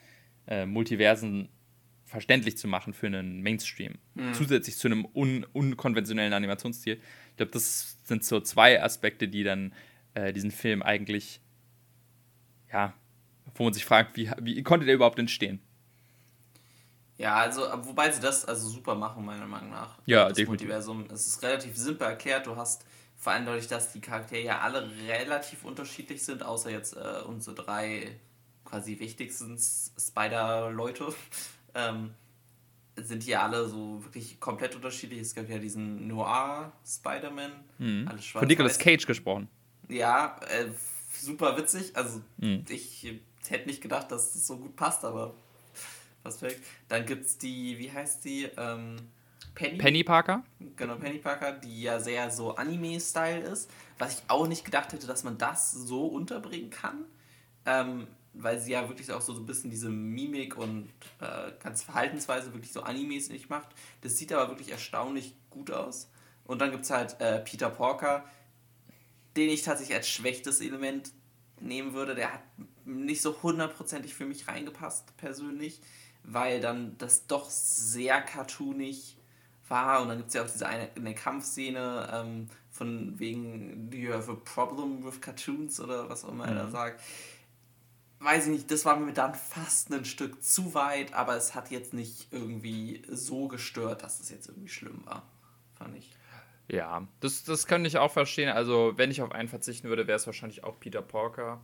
[0.46, 1.48] äh, Multiversen
[2.12, 3.98] verständlich zu machen für einen Mainstream.
[4.14, 4.35] Mhm.
[4.35, 7.01] Zusätzlich zu einem un unkonventionellen Animationsstil.
[7.31, 9.72] Ich glaube, das sind so zwei Aspekte, die dann
[10.14, 11.40] äh, diesen Film eigentlich,
[12.72, 12.94] ja,
[13.55, 15.61] wo man sich fragt, wie, wie konnte der überhaupt entstehen?
[17.16, 19.98] Ja, also, wobei sie das also super machen, meiner Meinung nach.
[20.07, 20.68] Ja, das definitiv.
[20.68, 21.07] Multiversum.
[21.12, 22.46] Es ist relativ simpel erklärt.
[22.46, 22.85] Du hast
[23.16, 27.55] vor allem dadurch, dass die Charaktere ja alle relativ unterschiedlich sind, außer jetzt äh, unsere
[27.55, 28.18] drei
[28.64, 31.14] quasi wichtigsten Spider-Leute,
[31.74, 32.14] ähm,
[32.96, 35.20] sind die alle so wirklich komplett unterschiedlich.
[35.20, 38.08] Es gibt ja diesen Noir-Spider-Man, mhm.
[38.08, 38.42] alles schwarz.
[38.42, 39.48] Von Nicolas Cage gesprochen.
[39.88, 40.66] Ja, äh,
[41.12, 41.96] super witzig.
[41.96, 42.64] Also, mhm.
[42.68, 45.35] ich hätte nicht gedacht, dass das so gut passt, aber
[46.22, 46.64] was perfekt.
[46.88, 48.44] Dann gibt es die, wie heißt die?
[48.56, 48.96] Ähm,
[49.54, 49.78] Penny.
[49.78, 50.44] Penny Parker?
[50.76, 53.70] Genau, Penny Parker, die ja sehr so Anime-Style ist.
[53.98, 57.04] Was ich auch nicht gedacht hätte, dass man das so unterbringen kann.
[57.66, 60.88] Ähm, weil sie ja wirklich auch so, ein bisschen diese Mimik und
[61.20, 63.68] äh, ganze Verhaltensweise wirklich so Animes nicht macht.
[64.00, 66.08] Das sieht aber wirklich erstaunlich gut aus.
[66.44, 68.24] Und dann gibt es halt äh, Peter Porker,
[69.36, 71.12] den ich tatsächlich als schwächstes Element
[71.60, 72.14] nehmen würde.
[72.14, 72.42] Der hat
[72.84, 75.80] nicht so hundertprozentig für mich reingepasst, persönlich,
[76.24, 79.16] weil dann das doch sehr cartoonig
[79.68, 80.02] war.
[80.02, 84.12] Und dann gibt es ja auch diese eine, eine Kampfszene ähm, von wegen, do you
[84.12, 86.52] have a problem with cartoons oder was auch immer mhm.
[86.52, 86.70] er da mhm.
[86.70, 87.00] sagt.
[88.22, 91.70] Weiß ich nicht, das war mir dann fast ein Stück zu weit, aber es hat
[91.70, 95.22] jetzt nicht irgendwie so gestört, dass es jetzt irgendwie schlimm war,
[95.74, 96.14] fand ich.
[96.68, 98.48] Ja, das, das könnte ich auch verstehen.
[98.48, 101.61] Also, wenn ich auf einen verzichten würde, wäre es wahrscheinlich auch Peter Porker.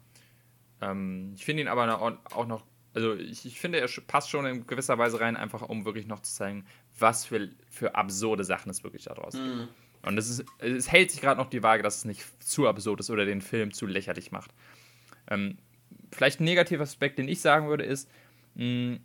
[0.81, 4.67] Ähm, ich finde ihn aber auch noch also ich, ich finde, er passt schon in
[4.67, 6.67] gewisser Weise rein, einfach um wirklich noch zu zeigen,
[6.99, 9.57] was für, für absurde Sachen es wirklich da draußen gibt.
[9.57, 9.69] Mhm.
[10.03, 13.01] Und es, ist, es hält sich gerade noch die Waage, dass es nicht zu absurd
[13.01, 14.53] ist oder den Film zu lächerlich macht.
[15.29, 15.59] Ähm,
[16.11, 18.11] vielleicht ein negativer Aspekt, den ich sagen würde, ist,
[18.55, 18.99] mh,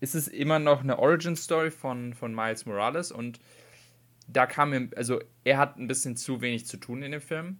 [0.00, 3.40] ist es immer noch eine Origin-Story von, von Miles Morales und
[4.28, 7.58] da kam ihm, also er hat ein bisschen zu wenig zu tun in dem Film.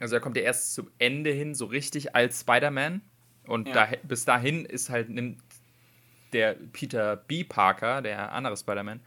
[0.00, 3.00] Also er kommt ja erst zum Ende hin so richtig als Spider-Man
[3.46, 3.86] und ja.
[3.86, 5.40] da, bis dahin ist halt nimmt
[6.32, 7.44] der Peter B.
[7.44, 9.00] Parker, der andere Spider-Man,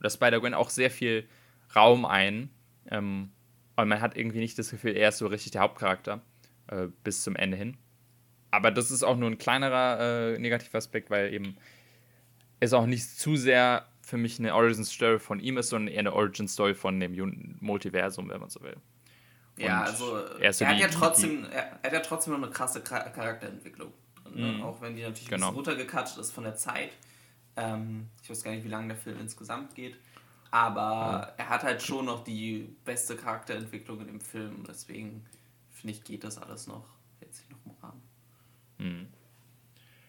[0.00, 1.28] oder Spider-Gwen auch sehr viel
[1.76, 2.50] Raum ein.
[2.90, 3.30] Ähm,
[3.76, 6.22] und man hat irgendwie nicht das Gefühl, er ist so richtig der Hauptcharakter
[6.70, 7.76] äh, bis zum Ende hin.
[8.50, 11.56] Aber das ist auch nur ein kleinerer äh, negativer Aspekt, weil eben
[12.58, 16.12] es auch nicht zu sehr für mich eine Origin-Story von ihm ist, sondern eher eine
[16.12, 18.76] Origin-Story von dem Multiversum, wenn man so will.
[19.56, 22.50] Ja, also er, so er, hat ja trotzdem, er, er, hat ja trotzdem noch eine
[22.50, 23.92] krasse Charakterentwicklung.
[24.34, 24.52] Ne?
[24.52, 24.62] Mhm.
[24.62, 25.48] Auch wenn die natürlich genau.
[25.48, 26.90] ein bisschen runtergekatscht ist von der Zeit.
[27.56, 29.96] Ähm, ich weiß gar nicht, wie lange der Film insgesamt geht.
[30.50, 31.32] Aber mhm.
[31.36, 34.64] er hat halt schon noch die beste Charakterentwicklung in dem Film.
[34.66, 35.26] Deswegen
[35.80, 36.84] finde ich, geht das alles noch
[37.20, 38.02] jetzt noch im Rahmen.
[38.78, 39.08] Mhm.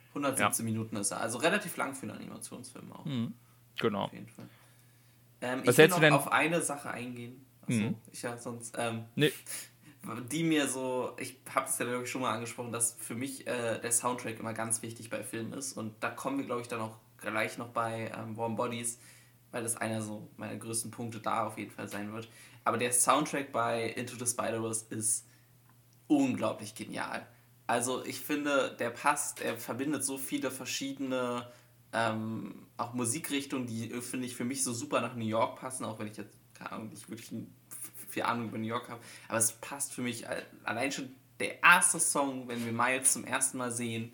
[0.10, 0.71] 117 ja.
[0.71, 1.21] Minuten ist er.
[1.21, 3.05] Also relativ lang für einen Animationsfilm auch.
[3.05, 3.34] Mhm.
[3.79, 4.03] Genau.
[4.03, 4.47] Auf jeden Fall.
[5.41, 6.13] Ähm, Was ich will noch denn?
[6.13, 7.45] auf eine Sache eingehen.
[7.63, 7.95] Achso, mhm.
[8.12, 8.75] ich ja sonst.
[8.77, 9.31] Ähm, nee.
[10.31, 13.45] Die mir so, ich habe es ja glaube ich schon mal angesprochen, dass für mich
[13.45, 15.73] äh, der Soundtrack immer ganz wichtig bei Filmen ist.
[15.73, 18.99] Und da kommen wir, glaube ich, dann auch gleich noch bei ähm, Warm Bodies,
[19.51, 22.27] weil das einer so meiner größten Punkte da auf jeden Fall sein wird.
[22.63, 25.27] Aber der Soundtrack bei Into the Spider-Verse ist
[26.12, 27.26] unglaublich genial.
[27.67, 31.50] Also ich finde, der passt, er verbindet so viele verschiedene
[31.93, 36.00] ähm, auch Musikrichtungen, die finde ich für mich so super nach New York passen, auch
[36.00, 37.32] wenn ich jetzt keine Ahnung, nicht wirklich
[38.09, 39.01] viel Ahnung über New York habe.
[39.28, 40.26] Aber es passt für mich
[40.64, 44.14] allein schon der erste Song, wenn wir Miles zum ersten Mal sehen,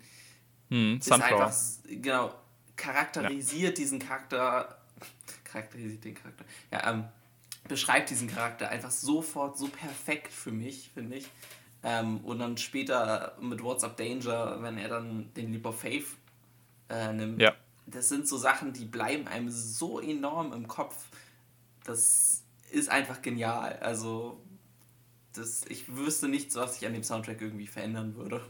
[0.70, 1.52] hm, ist einfach,
[1.84, 2.34] genau,
[2.76, 3.84] charakterisiert ja.
[3.84, 4.80] diesen Charakter,
[5.44, 7.04] charakterisiert den Charakter, ja, ähm,
[7.66, 11.26] beschreibt diesen Charakter einfach sofort so perfekt für mich, finde ich.
[11.82, 16.16] Ähm, und dann später mit What's Up Danger, wenn er dann den Leap of Faith
[16.88, 17.40] äh, nimmt.
[17.40, 17.54] Ja.
[17.86, 21.06] Das sind so Sachen, die bleiben einem so enorm im Kopf.
[21.84, 23.78] Das ist einfach genial.
[23.80, 24.42] Also,
[25.34, 28.44] das, ich wüsste nichts, was ich an dem Soundtrack irgendwie verändern würde.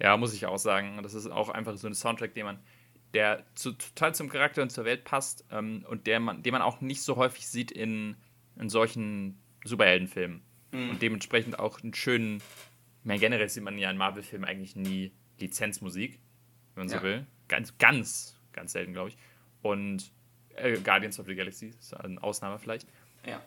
[0.00, 1.00] Ja, muss ich auch sagen.
[1.02, 2.58] Das ist auch einfach so ein Soundtrack, den man
[3.14, 6.62] der zu, total zum Charakter und zur Welt passt ähm, und der man, den man
[6.62, 8.16] auch nicht so häufig sieht in,
[8.56, 10.42] in solchen Superheldenfilmen.
[10.72, 10.90] Mhm.
[10.90, 12.42] Und dementsprechend auch einen schönen,
[13.04, 16.18] meine, generell sieht man ja in Marvel-Filmen eigentlich nie Lizenzmusik,
[16.74, 16.98] wenn man ja.
[16.98, 17.26] so will.
[17.48, 19.16] Ganz, ganz, ganz selten, glaube ich.
[19.62, 20.12] Und
[20.56, 22.88] äh, Guardians of the Galaxy ist eine Ausnahme vielleicht.
[23.26, 23.40] Ja.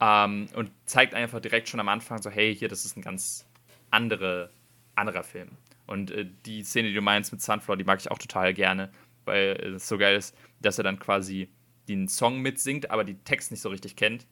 [0.00, 3.46] Ähm, und zeigt einfach direkt schon am Anfang so, hey, hier, das ist ein ganz
[3.90, 4.50] andere,
[4.94, 5.50] anderer Film.
[5.86, 8.90] Und äh, die Szene, die du meinst mit Sunflower, die mag ich auch total gerne,
[9.24, 11.50] weil es so geil ist, dass er dann quasi
[11.88, 14.26] den Song mitsingt, aber die Text nicht so richtig kennt.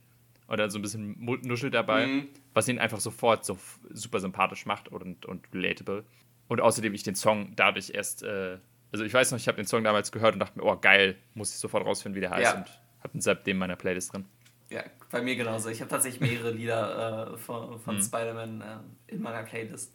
[0.51, 2.28] Und dann so ein bisschen nuschelt dabei, mhm.
[2.55, 3.57] was ihn einfach sofort so
[3.88, 6.05] super sympathisch macht und, und relatable.
[6.48, 8.59] Und außerdem ich den Song dadurch erst, äh,
[8.90, 11.16] also ich weiß noch, ich habe den Song damals gehört und dachte mir, oh geil,
[11.34, 12.53] muss ich sofort rausfinden, wie der heißt.
[12.53, 12.59] Ja.
[12.59, 12.66] Und
[13.05, 14.24] habe ihn seitdem in meiner Playlist drin.
[14.70, 14.82] Ja,
[15.12, 15.68] bei mir genauso.
[15.68, 18.03] Ich habe tatsächlich mehrere Lieder äh, von, von mhm.
[18.03, 19.94] Spider-Man äh, in meiner Playlist.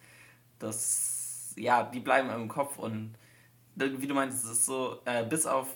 [0.60, 3.18] Das, ja, die bleiben im Kopf und
[3.76, 5.68] wie du meinst, es ist so, äh, bis auf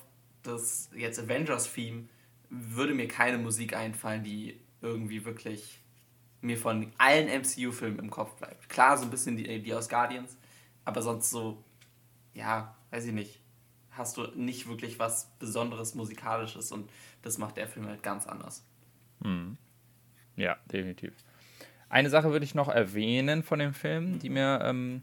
[0.44, 2.08] das jetzt Avengers-Theme
[2.50, 5.80] würde mir keine Musik einfallen, die irgendwie wirklich
[6.42, 8.70] mir von allen MCU-Filmen im Kopf bleibt.
[8.70, 10.38] Klar, so ein bisschen die, die aus Guardians,
[10.86, 11.64] aber sonst so,
[12.34, 13.42] ja, weiß ich nicht,
[13.92, 16.90] hast du nicht wirklich was Besonderes Musikalisches und
[17.22, 18.64] das macht der Film halt ganz anders.
[19.20, 19.58] Mhm.
[20.36, 21.14] Ja, definitiv.
[21.90, 24.62] Eine Sache würde ich noch erwähnen von dem Film, die mir.
[24.64, 25.02] Ähm,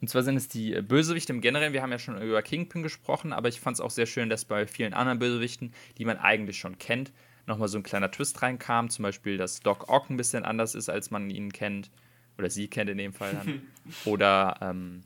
[0.00, 1.72] und zwar sind es die Bösewichte im Generellen.
[1.72, 4.44] Wir haben ja schon über Kingpin gesprochen, aber ich fand es auch sehr schön, dass
[4.44, 7.12] bei vielen anderen Bösewichten, die man eigentlich schon kennt,
[7.46, 8.90] nochmal so ein kleiner Twist reinkam.
[8.90, 11.90] Zum Beispiel, dass Doc Ock ein bisschen anders ist, als man ihn kennt.
[12.38, 13.62] Oder sie kennt in dem Fall dann.
[14.04, 15.02] Oder ähm,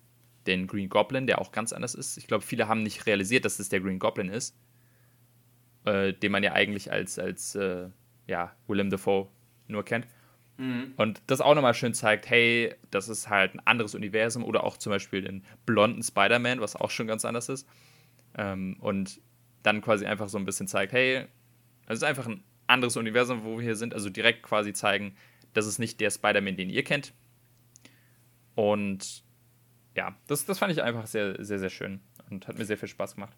[0.46, 2.16] den Green Goblin, der auch ganz anders ist.
[2.16, 4.56] Ich glaube, viele haben nicht realisiert, dass es der Green Goblin ist.
[5.84, 7.88] Äh, den man ja eigentlich als, als äh,
[8.26, 9.28] ja, Willem Dafoe
[9.68, 10.06] nur kennt.
[10.58, 10.92] Mhm.
[10.96, 14.76] Und das auch nochmal schön zeigt, hey, das ist halt ein anderes Universum oder auch
[14.76, 17.66] zum Beispiel den blonden Spider-Man, was auch schon ganz anders ist.
[18.36, 19.20] Ähm, und
[19.62, 21.26] dann quasi einfach so ein bisschen zeigt, hey,
[21.92, 23.94] es ist einfach ein anderes Universum, wo wir hier sind.
[23.94, 25.16] Also direkt quasi zeigen,
[25.52, 27.12] das ist nicht der Spider-Man, den ihr kennt.
[28.54, 29.24] Und
[29.96, 32.88] ja, das, das fand ich einfach sehr, sehr, sehr schön und hat mir sehr viel
[32.88, 33.36] Spaß gemacht.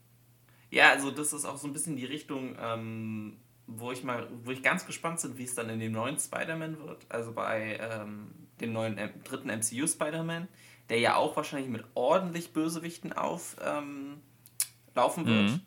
[0.71, 4.51] Ja, also das ist auch so ein bisschen die Richtung, ähm, wo ich mal, wo
[4.51, 7.07] ich ganz gespannt bin, wie es dann in dem neuen Spider-Man wird.
[7.09, 10.49] Also bei ähm, dem neuen M dritten MCU Spider-Man,
[10.89, 14.23] der ja auch wahrscheinlich mit ordentlich Bösewichten auflaufen
[14.87, 15.51] ähm, wird.
[15.51, 15.61] Mhm.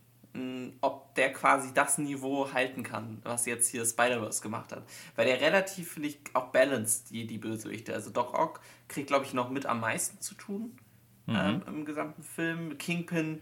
[0.82, 4.84] Ob der quasi das Niveau halten kann, was jetzt hier Spider-Verse gemacht hat.
[5.16, 7.94] Weil der relativ, finde ich, auch balanced, die, die Bösewichte.
[7.94, 10.78] Also Doc Ock kriegt, glaube ich, noch mit am meisten zu tun
[11.26, 11.36] mhm.
[11.36, 12.78] ähm, im gesamten Film.
[12.78, 13.42] Kingpin,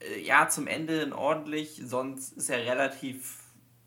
[0.00, 3.38] äh, ja, zum Ende ordentlich, sonst ist er relativ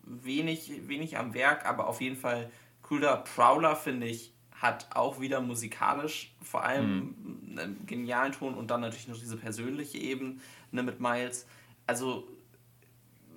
[0.02, 2.50] wenig, wenig am Werk, aber auf jeden Fall
[2.82, 7.58] cooler Prowler, finde ich, hat auch wieder musikalisch vor allem mhm.
[7.58, 10.38] einen genialen Ton und dann natürlich noch diese persönliche Ebene
[10.70, 11.46] mit Miles.
[11.86, 12.28] Also,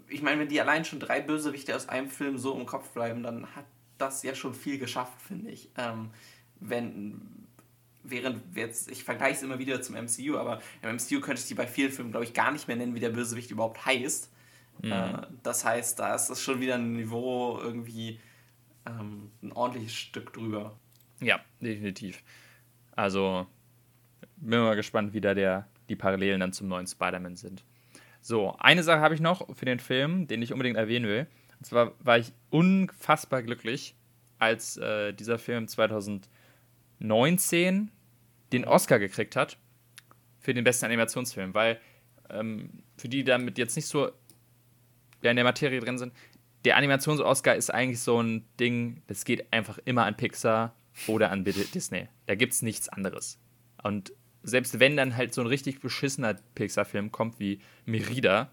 [0.09, 3.23] ich meine, wenn die allein schon drei Bösewichte aus einem Film so im Kopf bleiben,
[3.23, 3.65] dann hat
[3.97, 5.69] das ja schon viel geschafft, finde ich.
[5.77, 6.11] Ähm,
[6.59, 7.21] wenn,
[8.03, 11.53] während jetzt, ich vergleiche es immer wieder zum MCU, aber im MCU könnte ich die
[11.53, 14.31] bei vielen Filmen, glaube ich, gar nicht mehr nennen, wie der Bösewicht überhaupt heißt.
[14.81, 14.91] Mhm.
[14.91, 18.19] Äh, das heißt, da ist das schon wieder ein Niveau irgendwie
[18.85, 20.77] ähm, ein ordentliches Stück drüber.
[21.21, 22.23] Ja, definitiv.
[22.95, 23.47] Also
[24.37, 27.63] bin mal gespannt, wie da der, die Parallelen dann zum neuen Spider-Man sind.
[28.29, 31.25] So, eine Sache habe ich noch für den Film, den ich unbedingt erwähnen will.
[31.57, 33.95] Und zwar war ich unfassbar glücklich,
[34.37, 37.89] als äh, dieser Film 2019
[38.53, 39.57] den Oscar gekriegt hat
[40.37, 41.79] für den besten Animationsfilm, weil
[42.29, 44.11] ähm, für die damit jetzt nicht so
[45.23, 46.13] ja, in der Materie drin sind,
[46.65, 50.75] der Animations-Oscar ist eigentlich so ein Ding, das geht einfach immer an Pixar
[51.07, 52.07] oder an Disney.
[52.27, 53.39] Da gibt es nichts anderes.
[53.81, 54.13] Und
[54.43, 58.49] selbst wenn dann halt so ein richtig beschissener Pixar-Film kommt wie Merida,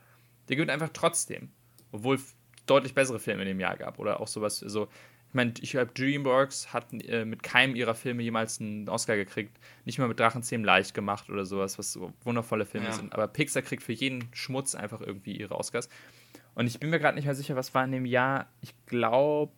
[0.48, 1.50] der gewinnt einfach trotzdem.
[1.92, 2.18] Obwohl
[2.66, 3.98] deutlich bessere Filme in dem Jahr gab.
[3.98, 4.88] Oder auch sowas, so,
[5.28, 9.58] ich meine, ich glaube, DreamWorks hat äh, mit keinem ihrer Filme jemals einen Oscar gekriegt.
[9.84, 12.92] Nicht mal mit Drachenzähmen leicht gemacht oder sowas, was so wundervolle Filme ja.
[12.92, 13.12] sind.
[13.12, 15.88] Aber Pixar kriegt für jeden Schmutz einfach irgendwie ihre Oscars.
[16.54, 18.48] Und ich bin mir gerade nicht mehr sicher, was war in dem Jahr.
[18.60, 19.52] Ich glaube,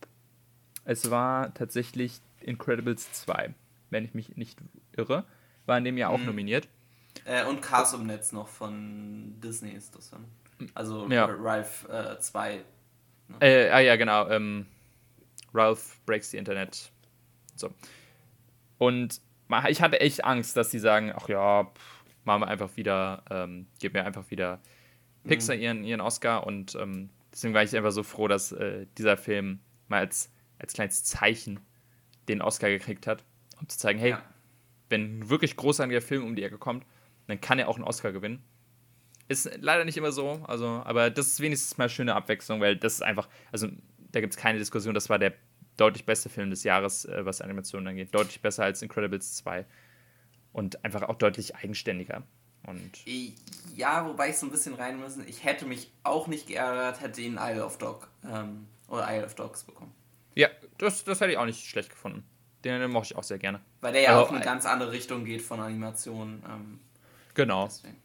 [0.84, 3.54] es war tatsächlich Incredibles 2,
[3.90, 4.58] wenn ich mich nicht
[4.96, 5.24] irre.
[5.68, 6.26] War in dem Jahr auch mhm.
[6.26, 6.66] nominiert.
[7.24, 10.24] Äh, und Cars im Netz noch von Disney ist das dann.
[10.74, 11.26] Also ja.
[11.26, 11.86] Ralph
[12.18, 12.54] 2.
[12.54, 12.56] Äh,
[13.28, 13.36] ne?
[13.40, 14.28] äh, ah ja, genau.
[14.28, 14.66] Ähm,
[15.54, 16.90] Ralph Breaks the Internet.
[17.54, 17.70] So.
[18.78, 19.20] Und
[19.68, 23.66] ich hatte echt Angst, dass sie sagen, ach ja, pff, machen wir einfach wieder, ähm,
[23.80, 24.60] gib mir einfach wieder
[25.24, 25.62] Pixar mhm.
[25.62, 29.60] ihren, ihren Oscar und ähm, deswegen war ich einfach so froh, dass äh, dieser Film
[29.88, 31.60] mal als, als kleines Zeichen
[32.28, 33.24] den Oscar gekriegt hat,
[33.60, 34.22] um zu zeigen, hey, ja.
[34.88, 36.84] Wenn ein wirklich großartiger Film um die Ecke kommt,
[37.26, 38.42] dann kann er auch einen Oscar gewinnen.
[39.28, 42.76] Ist leider nicht immer so, also, aber das ist wenigstens mal eine schöne Abwechslung, weil
[42.76, 43.68] das ist einfach, also
[44.10, 45.34] da gibt es keine Diskussion, das war der
[45.78, 48.14] deutlich beste Film des Jahres, äh, was Animationen angeht.
[48.14, 49.64] Deutlich besser als Incredibles 2.
[50.52, 52.24] Und einfach auch deutlich eigenständiger.
[52.66, 52.90] Und
[53.76, 55.26] ja, wobei ich so ein bisschen rein müssen.
[55.28, 59.34] Ich hätte mich auch nicht geärgert, hätte ihn Isle of Dog ähm, oder Isle of
[59.34, 59.94] Dogs bekommen.
[60.34, 62.24] Ja, das, das hätte ich auch nicht schlecht gefunden.
[62.64, 63.60] Den, den mochte ich auch sehr gerne.
[63.80, 66.42] Weil der ja also, auch in eine ganz andere Richtung geht von Animationen.
[66.48, 66.80] Ähm,
[67.34, 67.66] genau.
[67.66, 68.02] Deswegen.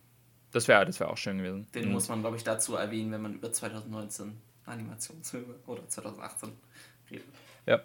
[0.51, 1.67] Das wäre das wär auch schön gewesen.
[1.73, 1.93] Den mhm.
[1.93, 6.51] muss man, glaube ich, dazu erwähnen, wenn man über 2019 Animationsfilme oder 2018
[7.09, 7.25] redet.
[7.65, 7.81] Ja.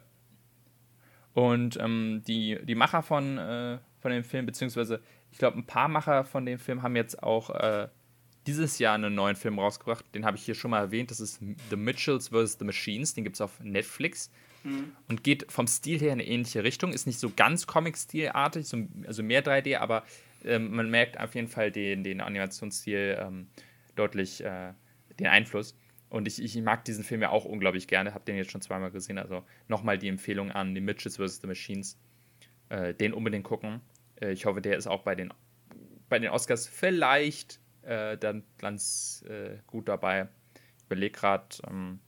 [1.32, 5.00] Und ähm, die, die Macher von, äh, von dem Film, beziehungsweise
[5.30, 7.88] ich glaube, ein paar Macher von dem Film haben jetzt auch äh,
[8.48, 10.04] dieses Jahr einen neuen Film rausgebracht.
[10.14, 11.10] Den habe ich hier schon mal erwähnt.
[11.10, 12.56] Das ist The Mitchells vs.
[12.58, 13.12] The Machines.
[13.12, 14.30] Den gibt es auf Netflix.
[14.64, 14.92] Mhm.
[15.06, 16.92] Und geht vom Stil her in eine ähnliche Richtung.
[16.92, 20.02] Ist nicht so ganz Comic-Stilartig, so, also mehr 3D, aber
[20.44, 23.48] ähm, man merkt auf jeden Fall den, den Animationsstil ähm,
[23.96, 24.72] deutlich äh,
[25.20, 25.76] den Einfluss.
[26.08, 28.90] Und ich, ich mag diesen Film ja auch unglaublich gerne, habe den jetzt schon zweimal
[28.90, 29.18] gesehen.
[29.18, 31.42] Also nochmal die Empfehlung an die Mitchells vs.
[31.42, 31.98] The Machines.
[32.70, 33.82] Äh, den unbedingt gucken.
[34.20, 35.34] Äh, ich hoffe, der ist auch bei den,
[36.08, 40.28] bei den Oscars vielleicht äh, dann ganz äh, gut dabei.
[40.78, 42.00] Ich überlege gerade, ähm,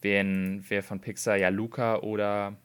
[0.00, 2.56] wen, wer von Pixar, ja, Luca oder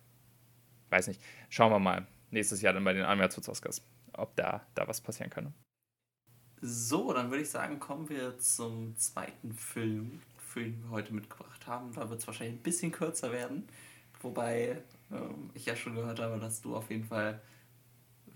[0.90, 1.22] weiß nicht.
[1.50, 2.08] Schauen wir mal.
[2.30, 3.82] Nächstes Jahr dann bei den Animations-Oscars,
[4.14, 5.54] ob da, da was passieren kann.
[6.60, 11.68] So, dann würde ich sagen, kommen wir zum zweiten Film, für den wir heute mitgebracht
[11.68, 11.94] haben.
[11.94, 13.68] Da wird es wahrscheinlich ein bisschen kürzer werden.
[14.22, 14.82] Wobei
[15.12, 17.40] ähm, ich ja schon gehört habe, dass du auf jeden Fall,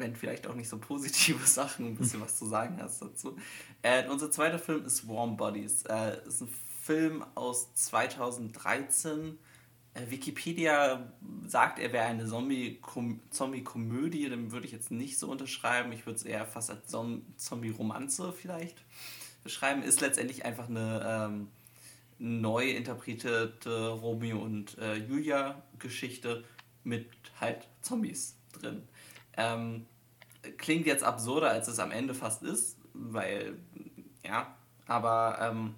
[0.01, 3.37] wenn vielleicht auch nicht so positive Sachen, ein bisschen was zu sagen hast dazu.
[3.81, 5.83] Äh, unser zweiter Film ist Warm Bodies.
[5.83, 6.49] Äh, ist ein
[6.83, 9.37] Film aus 2013
[9.93, 11.11] äh, Wikipedia
[11.45, 15.91] sagt, er wäre eine Zombie-Komödie, dem würde ich jetzt nicht so unterschreiben.
[15.91, 16.95] Ich würde es eher fast als
[17.37, 18.83] Zombie-Romanze vielleicht
[19.43, 19.83] beschreiben.
[19.83, 21.47] Ist letztendlich einfach eine ähm,
[22.19, 26.43] neu interpretierte Romeo und äh, Julia-Geschichte
[26.83, 28.83] mit halt Zombies drin.
[29.35, 29.85] Ähm,
[30.57, 33.57] klingt jetzt absurder, als es am Ende fast ist, weil,
[34.25, 34.55] ja,
[34.87, 35.75] aber ähm,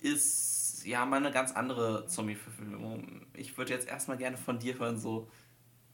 [0.00, 3.26] ist ja mal eine ganz andere Zombie-Verfilmung.
[3.34, 5.28] Ich würde jetzt erstmal gerne von dir hören, so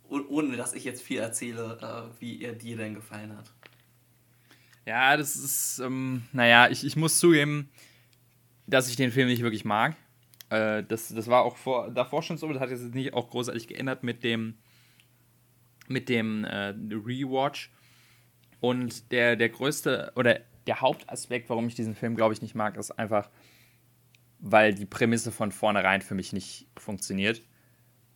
[0.09, 3.53] ohne dass ich jetzt viel erzähle, äh, wie ihr dir denn gefallen hat.
[4.85, 7.69] Ja, das ist, ähm, naja, ich, ich muss zugeben,
[8.69, 9.97] dass ich den Film nicht wirklich mag.
[10.49, 13.67] Äh, das, das war auch vor, davor schon so, das hat jetzt nicht auch großartig
[13.67, 14.55] geändert mit dem,
[15.89, 17.71] mit dem äh, Rewatch.
[18.61, 22.77] Und der, der größte oder der Hauptaspekt, warum ich diesen Film, glaube ich, nicht mag,
[22.77, 23.31] ist einfach,
[24.39, 27.43] weil die Prämisse von vornherein für mich nicht funktioniert.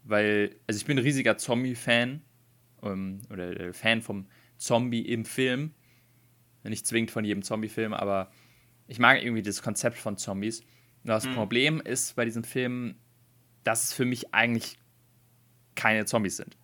[0.03, 2.23] Weil, also ich bin ein riesiger Zombie-Fan
[2.83, 5.75] ähm, oder Fan vom Zombie im Film.
[6.63, 8.31] Nicht zwingend von jedem Zombie-Film, aber
[8.87, 10.61] ich mag irgendwie das Konzept von Zombies.
[10.61, 11.35] Und das mhm.
[11.35, 12.97] Problem ist bei diesem Film,
[13.65, 14.79] dass es für mich eigentlich
[15.75, 16.57] keine Zombies sind.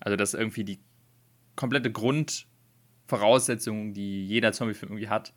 [0.00, 0.80] Also, dass irgendwie die
[1.56, 5.32] komplette Grundvoraussetzung, die jeder Zombie-Film irgendwie hat,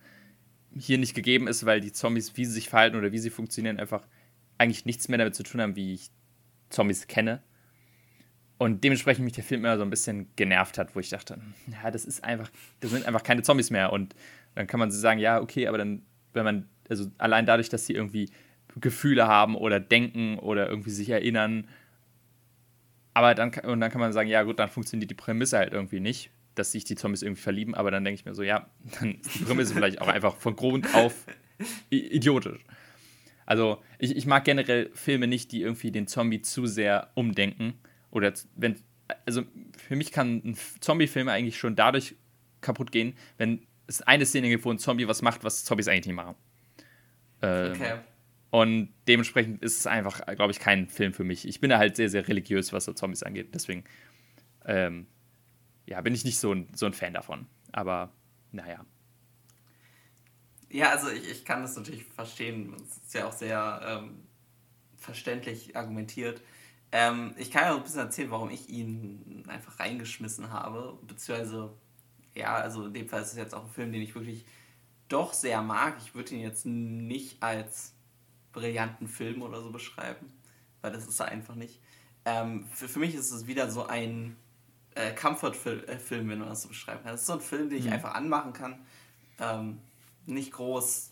[0.77, 3.79] hier nicht gegeben ist, weil die Zombies, wie sie sich verhalten oder wie sie funktionieren,
[3.79, 4.07] einfach
[4.57, 6.09] eigentlich nichts mehr damit zu tun haben, wie ich
[6.69, 7.41] Zombies kenne.
[8.57, 11.89] Und dementsprechend mich der Film immer so ein bisschen genervt hat, wo ich dachte, ja,
[11.89, 13.91] das ist einfach, das sind einfach keine Zombies mehr.
[13.91, 14.13] Und
[14.53, 16.03] dann kann man so sagen, ja, okay, aber dann,
[16.33, 18.29] wenn man, also allein dadurch, dass sie irgendwie
[18.79, 21.67] Gefühle haben oder denken oder irgendwie sich erinnern,
[23.13, 25.99] aber dann, und dann kann man sagen, ja, gut, dann funktioniert die Prämisse halt irgendwie
[25.99, 29.15] nicht dass sich die Zombies irgendwie verlieben, aber dann denke ich mir so, ja, dann
[29.15, 31.25] ist die Prämisse vielleicht auch einfach von Grund auf
[31.89, 32.63] idiotisch.
[33.45, 37.73] Also ich, ich mag generell Filme nicht, die irgendwie den Zombie zu sehr umdenken.
[38.09, 38.77] Oder wenn,
[39.25, 39.43] also
[39.77, 42.15] für mich kann ein Zombie-Film eigentlich schon dadurch
[42.61, 46.07] kaputt gehen, wenn es eine Szene gibt, wo ein Zombie was macht, was Zombies eigentlich
[46.07, 46.35] nicht machen.
[47.41, 47.93] Ähm, okay.
[48.51, 51.47] Und dementsprechend ist es einfach, glaube ich, kein Film für mich.
[51.47, 53.55] Ich bin da halt sehr, sehr religiös, was so Zombies angeht.
[53.55, 53.85] Deswegen
[54.65, 55.07] ähm,
[55.85, 57.47] ja, bin ich nicht so ein, so ein Fan davon.
[57.71, 58.11] Aber
[58.51, 58.85] naja.
[60.69, 62.75] Ja, also ich, ich kann das natürlich verstehen.
[62.75, 64.23] Es ist ja auch sehr ähm,
[64.97, 66.41] verständlich argumentiert.
[66.91, 70.97] Ähm, ich kann ja ein bisschen erzählen, warum ich ihn einfach reingeschmissen habe.
[71.07, 71.73] Beziehungsweise,
[72.35, 74.45] ja, also in dem Fall ist es jetzt auch ein Film, den ich wirklich
[75.07, 75.95] doch sehr mag.
[75.99, 77.95] Ich würde ihn jetzt nicht als
[78.53, 80.31] brillanten Film oder so beschreiben,
[80.81, 81.79] weil das ist er einfach nicht.
[82.25, 84.35] Ähm, für, für mich ist es wieder so ein
[84.95, 87.11] äh, Comfort-Film, äh, wenn man das so beschreiben kann.
[87.11, 87.93] Das ist so ein Film, den ich mhm.
[87.93, 88.79] einfach anmachen kann.
[89.39, 89.79] Ähm,
[90.25, 91.11] nicht groß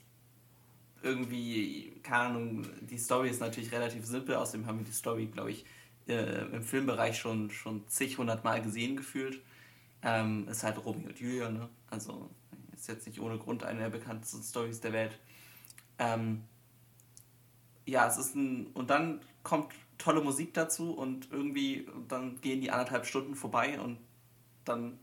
[1.02, 5.52] irgendwie, keine Ahnung, die Story ist natürlich relativ simpel, außerdem haben wir die Story, glaube
[5.52, 5.66] ich,
[6.08, 9.42] äh, im Filmbereich schon, schon zig, hundert Mal gesehen gefühlt.
[10.02, 11.70] Ähm, ist halt Romeo und Julia, ne?
[11.90, 12.30] Also
[12.74, 15.20] ist jetzt nicht ohne Grund eine der bekanntesten Stories der Welt.
[15.98, 16.44] Ähm,
[17.90, 18.68] ja, es ist ein.
[18.74, 23.98] Und dann kommt tolle Musik dazu und irgendwie dann gehen die anderthalb Stunden vorbei und
[24.66, 25.00] dann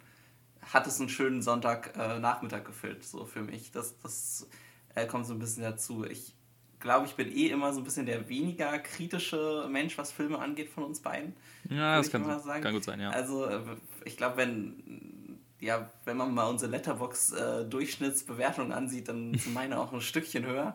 [0.62, 3.70] hat es einen schönen Sonntagnachmittag äh, gefüllt, so für mich.
[3.70, 4.49] Das, das
[4.95, 6.05] äh, kommt so ein bisschen dazu.
[6.05, 6.34] Ich
[6.80, 10.70] glaube, ich bin eh immer so ein bisschen der weniger kritische Mensch, was Filme angeht,
[10.70, 11.34] von uns beiden.
[11.68, 13.11] Ja, das kann, kann, gut sein, ja.
[13.11, 13.61] Also, äh,
[14.05, 20.01] ich glaube, wenn, ja, wenn man mal unsere Letterbox-Durchschnittsbewertung ansieht, dann sind meine auch ein
[20.01, 20.74] Stückchen höher.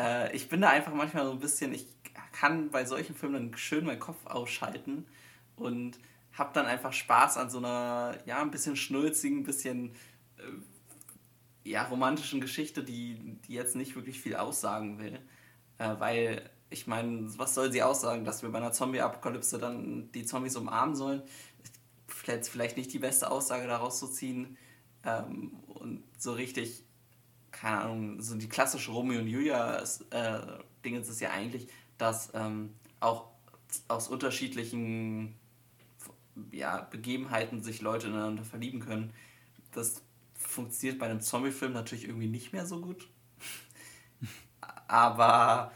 [0.00, 1.86] Äh, ich bin da einfach manchmal so ein bisschen, ich
[2.32, 5.06] kann bei solchen Filmen dann schön meinen Kopf ausschalten
[5.56, 5.98] und
[6.32, 9.90] habe dann einfach Spaß an so einer, ja, ein bisschen schnulzigen, ein bisschen
[10.38, 15.18] äh, ja, romantischen Geschichte, die, die jetzt nicht wirklich viel aussagen will.
[15.78, 20.24] Äh, weil, ich meine, was soll sie aussagen, dass wir bei einer Zombie-Apokalypse dann die
[20.24, 21.22] Zombies umarmen sollen?
[22.06, 24.56] Vielleicht, vielleicht nicht die beste Aussage daraus zu ziehen.
[25.04, 26.84] Ähm, und so richtig,
[27.52, 32.74] keine Ahnung, so die klassische Romeo und Julia-Ding äh, ist es ja eigentlich, dass ähm,
[33.00, 33.26] auch
[33.88, 35.34] aus unterschiedlichen
[36.50, 39.12] ja, Begebenheiten sich Leute ineinander verlieben können.
[39.72, 40.02] Das
[40.34, 43.08] funktioniert bei einem Zombie-Film natürlich irgendwie nicht mehr so gut.
[44.88, 45.72] Aber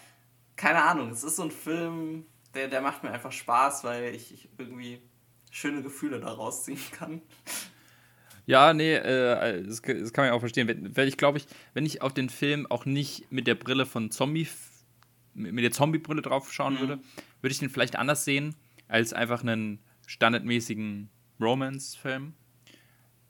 [0.56, 4.32] keine Ahnung, es ist so ein Film, der, der macht mir einfach Spaß, weil ich,
[4.32, 5.02] ich irgendwie
[5.50, 7.22] schöne Gefühle daraus ziehen kann.
[8.47, 10.68] Ja, nee, äh, das, das, kann man ja auch verstehen.
[10.68, 13.86] Wenn, wenn ich glaube ich, wenn ich auf den Film auch nicht mit der Brille
[13.86, 14.47] von Zombie,
[15.34, 16.80] mit der Zombie-Brille drauf schauen mhm.
[16.80, 16.99] würde,
[17.40, 18.55] würde ich den vielleicht anders sehen,
[18.88, 21.09] als einfach einen standardmäßigen
[21.40, 22.34] Romance-Film.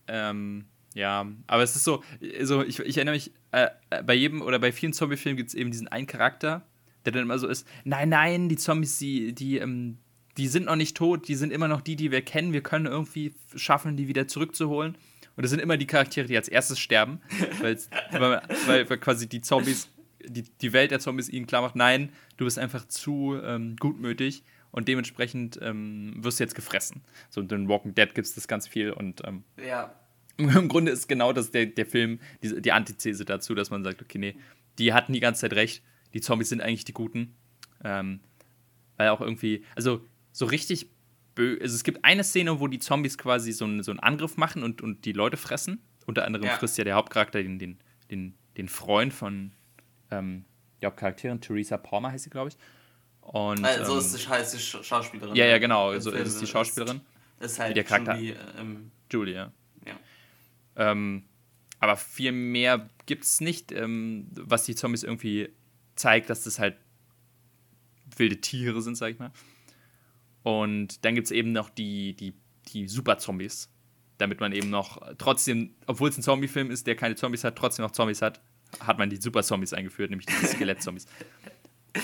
[0.09, 2.03] Ähm, ja, aber es ist so,
[2.43, 5.55] so ich, ich erinnere mich, äh, äh bei jedem oder bei vielen Zombie-Filmen gibt es
[5.55, 6.67] eben diesen einen Charakter,
[7.05, 9.99] der dann immer so ist, nein, nein, die Zombies, die, die, ähm,
[10.37, 12.87] die sind noch nicht tot, die sind immer noch die, die wir kennen, wir können
[12.87, 14.97] irgendwie schaffen, die wieder zurückzuholen.
[15.37, 17.21] Und das sind immer die Charaktere, die als erstes sterben,
[17.61, 17.79] weil,
[18.67, 19.89] weil, quasi die Zombies,
[20.25, 24.43] die, die Welt der Zombies ihnen klar macht, nein, du bist einfach zu ähm, gutmütig
[24.71, 27.03] und dementsprechend ähm, wirst du jetzt gefressen.
[27.31, 29.95] So in Walking Dead gibt es das ganz viel und ähm, ja.
[30.37, 34.03] im Grunde ist genau das der, der Film die, die Antithese dazu, dass man sagt,
[34.03, 34.37] okay, nee,
[34.79, 35.83] die hatten die ganze Zeit recht,
[36.13, 37.35] die Zombies sind eigentlich die Guten.
[37.83, 38.21] Ähm,
[38.97, 40.01] weil auch irgendwie, also
[40.35, 40.91] so richtig
[41.35, 44.37] bö also es gibt eine Szene, wo die Zombies quasi so, ein, so einen Angriff
[44.37, 45.81] machen und, und die Leute fressen.
[46.07, 46.57] Unter anderem ja.
[46.57, 47.79] frisst ja der Hauptcharakter den, den,
[48.11, 49.53] den, den Freund von
[50.11, 50.45] ähm,
[50.83, 52.57] der Hauptcharakterin, Theresa Palmer heißt sie, glaube ich.
[53.21, 55.35] Und, also ähm, ist die, heißt die Schauspielerin.
[55.35, 55.99] Ja, ja, genau.
[55.99, 57.01] So ist es die Schauspielerin.
[57.39, 58.17] Ist, ist halt der Charakter.
[58.17, 58.37] Julie.
[58.59, 59.53] Ähm, Julie, ja.
[59.87, 59.95] ja.
[60.77, 61.25] Ähm,
[61.79, 65.49] aber viel mehr gibt es nicht, ähm, was die Zombies irgendwie
[65.95, 66.77] zeigt, dass das halt
[68.17, 69.31] wilde Tiere sind, sag ich mal.
[70.45, 72.35] Und dann gibt es eben noch die, die,
[72.69, 73.71] die Super-Zombies.
[74.19, 77.85] Damit man eben noch trotzdem, obwohl es ein Zombie-Film ist, der keine Zombies hat, trotzdem
[77.85, 78.41] noch Zombies hat,
[78.79, 81.07] hat man die Super-Zombies eingeführt, nämlich die Skelett-Zombies.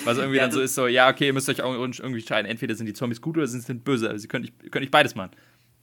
[0.05, 2.51] Was irgendwie ja, dann so ist, so, ja, okay, ihr müsst euch auch irgendwie entscheiden,
[2.51, 4.09] entweder sind die Zombies gut oder sind sie böse.
[4.09, 5.30] Also, sie können nicht, können nicht beides machen.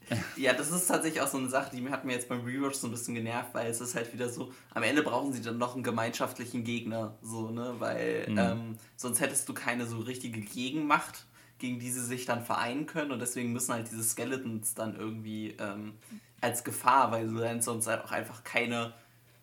[0.37, 2.87] Ja, das ist tatsächlich auch so eine Sache, die hat mir jetzt beim Rewatch so
[2.87, 5.75] ein bisschen genervt, weil es ist halt wieder so, am Ende brauchen sie dann noch
[5.75, 8.37] einen gemeinschaftlichen Gegner, so, ne, weil mhm.
[8.37, 11.25] ähm, sonst hättest du keine so richtige Gegenmacht,
[11.59, 15.55] gegen die sie sich dann vereinen können und deswegen müssen halt diese Skeletons dann irgendwie
[15.59, 15.93] ähm,
[16.41, 18.93] als Gefahr, weil du dann sonst halt auch einfach keine,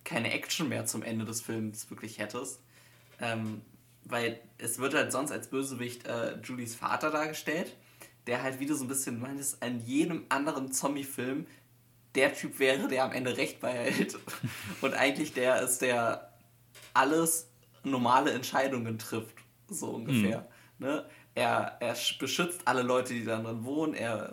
[0.04, 2.60] keine Action mehr zum Ende des Films wirklich hättest.
[3.20, 3.62] Ähm,
[4.04, 7.74] weil es wird halt sonst als Bösewicht äh, Julies Vater dargestellt,
[8.26, 11.46] der halt wieder so ein bisschen meines an jedem anderen Zombie-Film
[12.14, 14.18] der Typ wäre, der am Ende Recht behält
[14.82, 16.32] und eigentlich der ist, der
[16.92, 17.48] alles
[17.82, 19.36] normale Entscheidungen trifft,
[19.68, 20.46] so ungefähr.
[20.78, 20.86] Mhm.
[20.86, 21.04] Ne?
[21.34, 24.32] Er, er beschützt alle Leute, die da drin wohnen, er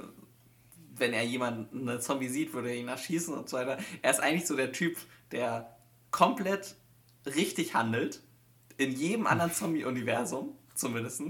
[1.01, 3.77] wenn er jemanden, eine Zombie sieht, würde er ihn erschießen und so weiter.
[4.01, 4.97] Er ist eigentlich so der Typ,
[5.31, 5.75] der
[6.11, 6.75] komplett
[7.25, 8.21] richtig handelt
[8.77, 11.21] in jedem anderen Zombie-Universum, zumindest.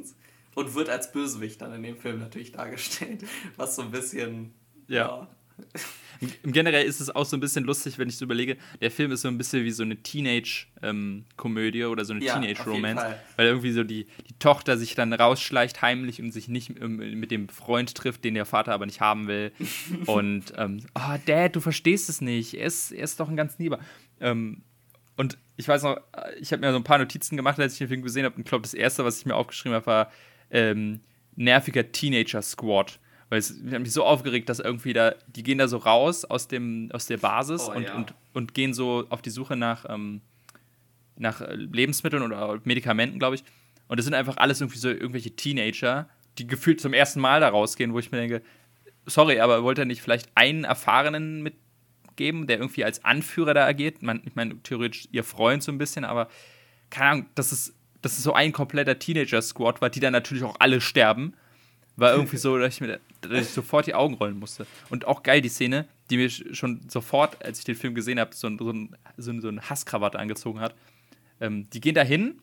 [0.55, 3.23] Und wird als Bösewicht dann in dem Film natürlich dargestellt.
[3.55, 4.53] Was so ein bisschen.
[4.87, 5.07] Ja.
[5.07, 5.27] ja.
[6.43, 9.21] Generell ist es auch so ein bisschen lustig, wenn ich so überlege, der Film ist
[9.21, 13.15] so ein bisschen wie so eine Teenage-Komödie ähm, oder so eine ja, Teenage-Romance.
[13.37, 17.31] Weil irgendwie so die, die Tochter sich dann rausschleicht heimlich und sich nicht ähm, mit
[17.31, 19.51] dem Freund trifft, den der Vater aber nicht haben will.
[20.05, 22.53] und, ähm, oh, Dad, du verstehst es nicht.
[22.53, 23.79] Er ist, er ist doch ein ganz Lieber.
[24.19, 24.61] Ähm,
[25.17, 25.99] und ich weiß noch,
[26.39, 28.35] ich habe mir so ein paar Notizen gemacht, als ich den Film gesehen habe.
[28.35, 30.11] Und ich glaube, das erste, was ich mir aufgeschrieben habe, war
[30.51, 31.01] ähm,
[31.35, 32.99] nerviger Teenager-Squad.
[33.31, 36.49] Weil es hat mich so aufgeregt, dass irgendwie da, die gehen da so raus aus,
[36.49, 37.95] dem, aus der Basis oh, und, ja.
[37.95, 40.19] und, und gehen so auf die Suche nach, ähm,
[41.15, 43.45] nach Lebensmitteln oder Medikamenten, glaube ich.
[43.87, 46.09] Und das sind einfach alles irgendwie so irgendwelche Teenager,
[46.39, 48.41] die gefühlt zum ersten Mal da rausgehen, wo ich mir denke,
[49.05, 51.53] sorry, aber wollt ihr nicht vielleicht einen Erfahrenen mit
[52.17, 54.01] geben, der irgendwie als Anführer da agiert.
[54.01, 56.27] Man, ich meine, theoretisch ihr Freund so ein bisschen, aber
[56.89, 60.57] keine Ahnung, das ist, das ist so ein kompletter Teenager-Squad war, die dann natürlich auch
[60.59, 61.33] alle sterben.
[62.01, 64.65] War irgendwie so, dass ich mir dass ich sofort die Augen rollen musste.
[64.89, 68.33] Und auch geil die Szene, die mir schon sofort, als ich den Film gesehen habe,
[68.33, 70.73] so, so, ein, so, so eine Hasskrawatte angezogen hat.
[71.39, 72.41] Ähm, die gehen da hin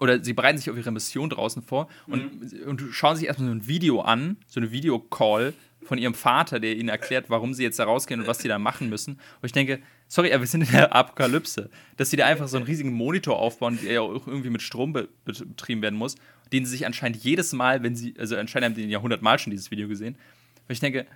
[0.00, 2.68] oder sie bereiten sich auf ihre Mission draußen vor und, mhm.
[2.68, 6.76] und schauen sich erstmal so ein Video an, so eine Videocall von ihrem Vater, der
[6.76, 9.14] ihnen erklärt, warum sie jetzt da rausgehen und was sie da machen müssen.
[9.14, 11.70] Und ich denke, sorry, aber wir sind in der Apokalypse.
[11.96, 14.92] Dass sie da einfach so einen riesigen Monitor aufbauen, der ja auch irgendwie mit Strom
[15.24, 16.16] betrieben werden muss,
[16.52, 19.50] den sie sich anscheinend jedes Mal, wenn sie, also anscheinend haben die ja hundertmal schon
[19.50, 20.14] dieses Video gesehen.
[20.14, 21.06] Und ich denke,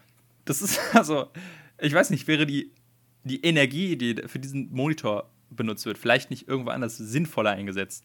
[0.45, 1.29] das ist also,
[1.79, 2.73] ich weiß nicht, wäre die,
[3.25, 8.05] die Energie, die für diesen Monitor benutzt wird, vielleicht nicht irgendwo anders sinnvoller eingesetzt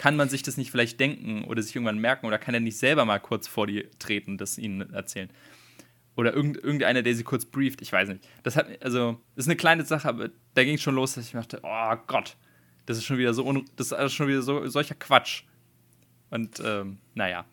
[0.00, 2.78] kann man sich das nicht vielleicht denken oder sich irgendwann merken oder kann er nicht
[2.78, 5.28] selber mal kurz vor die treten, das ihnen erzählen?
[6.16, 8.26] Oder irgend, irgendeiner, der sie kurz brieft, ich weiß nicht.
[8.42, 11.26] Das hat, also, das ist eine kleine Sache, aber da ging es schon los, dass
[11.26, 12.38] ich dachte, oh Gott,
[12.86, 15.42] das ist schon wieder so, das ist schon wieder so solcher Quatsch.
[16.30, 17.44] Und ähm, naja.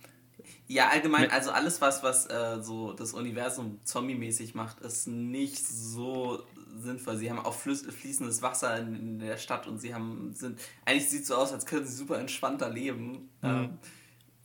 [0.68, 6.44] Ja, allgemein, also alles, was, was äh, so das Universum zombie-mäßig macht, ist nicht so
[6.78, 7.18] sinnvoll.
[7.18, 11.28] Sie haben auch fließendes Wasser in, der Stadt und sie haben, sind, eigentlich sieht es
[11.30, 13.30] so aus, als könnten sie super entspannter leben.
[13.42, 13.44] Mhm.
[13.44, 13.78] Ähm,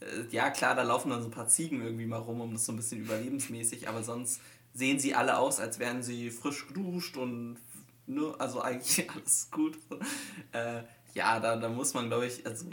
[0.01, 2.65] äh, ja, klar, da laufen dann so ein paar Ziegen irgendwie mal rum, um das
[2.65, 4.41] so ein bisschen überlebensmäßig, aber sonst
[4.75, 7.59] sehen sie alle aus, als wären sie frisch geduscht und
[8.07, 9.79] ne, also eigentlich alles gut.
[10.53, 10.83] Äh,
[11.15, 12.67] ja, da, da muss man, glaube ich, also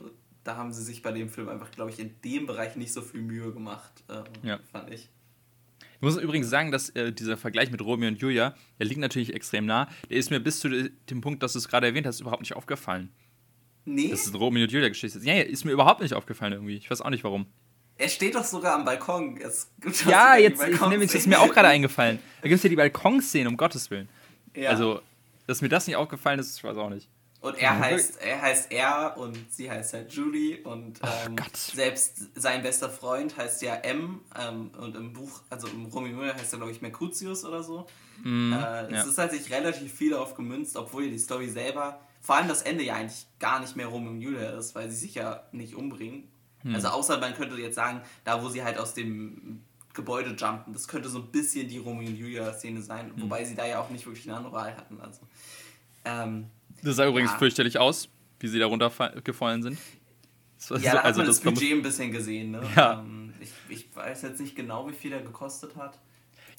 [0.43, 3.01] da haben sie sich bei dem Film einfach, glaube ich, in dem Bereich nicht so
[3.01, 4.59] viel Mühe gemacht, äh, ja.
[4.71, 5.09] fand ich.
[5.79, 9.33] Ich muss übrigens sagen, dass äh, dieser Vergleich mit Romeo und Julia, der liegt natürlich
[9.33, 9.89] extrem nah.
[10.09, 12.55] Der ist mir bis zu dem Punkt, dass du es gerade erwähnt hast, überhaupt nicht
[12.55, 13.11] aufgefallen.
[13.83, 14.09] Nee?
[14.09, 15.19] Das ist Romeo und Julia-Geschichte.
[15.23, 16.77] Ja, ja, ist mir überhaupt nicht aufgefallen irgendwie.
[16.77, 17.47] Ich weiß auch nicht warum.
[17.97, 19.37] Er steht doch sogar am Balkon.
[19.41, 19.71] Es
[20.05, 22.19] ja, jetzt ich ist mir auch gerade eingefallen.
[22.41, 24.07] Da gibt es ja die Balkonszene, um Gottes Willen.
[24.55, 24.69] Ja.
[24.69, 25.01] Also,
[25.47, 27.09] dass mir das nicht aufgefallen ist, ich weiß auch nicht.
[27.41, 32.61] Und er heißt, er heißt er und sie heißt halt Julie und ähm, selbst sein
[32.63, 36.73] bester Freund heißt ja M ähm, und im Buch, also im Romeo heißt er glaube
[36.73, 37.87] ich Mercutius oder so.
[38.23, 38.87] Mm, äh, ja.
[38.89, 42.63] Es ist halt sich relativ viel darauf gemünzt, obwohl die Story selber, vor allem das
[42.63, 45.75] Ende ja eigentlich gar nicht mehr Romeo und Julia ist, weil sie sich ja nicht
[45.75, 46.27] umbringen.
[46.63, 46.75] Mm.
[46.75, 49.63] Also außer man könnte jetzt sagen, da wo sie halt aus dem
[49.93, 53.21] Gebäude jumpen, das könnte so ein bisschen die Romeo und Julia Szene sein, mm.
[53.21, 54.99] wobei sie da ja auch nicht wirklich eine andere Wahl hatten.
[54.99, 55.21] Also
[56.03, 56.47] ähm,
[56.83, 57.37] das sah übrigens ja.
[57.37, 58.09] fürchterlich aus,
[58.39, 59.77] wie sie da runtergefallen sind.
[60.57, 62.51] Das ja, so, da also hat man das, das Budget ein bisschen gesehen.
[62.51, 62.61] Ne?
[62.75, 62.99] Ja.
[62.99, 65.97] Ähm, ich, ich, weiß jetzt nicht genau, wie viel der gekostet hat.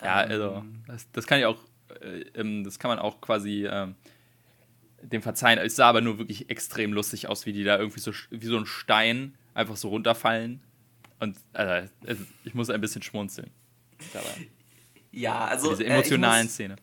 [0.03, 1.59] Ja, ähm, also das, das, kann ich auch,
[2.01, 3.95] äh, ähm, das kann man auch quasi ähm,
[5.03, 5.59] dem verzeihen.
[5.59, 8.57] Es sah aber nur wirklich extrem lustig aus, wie die da irgendwie so wie so
[8.57, 10.61] ein Stein einfach so runterfallen.
[11.19, 11.89] Und also,
[12.45, 13.51] ich muss ein bisschen schmunzeln.
[14.15, 14.49] Dabei.
[15.13, 15.71] Ja, also.
[15.71, 16.77] Diese emotionalen äh, muss, Szene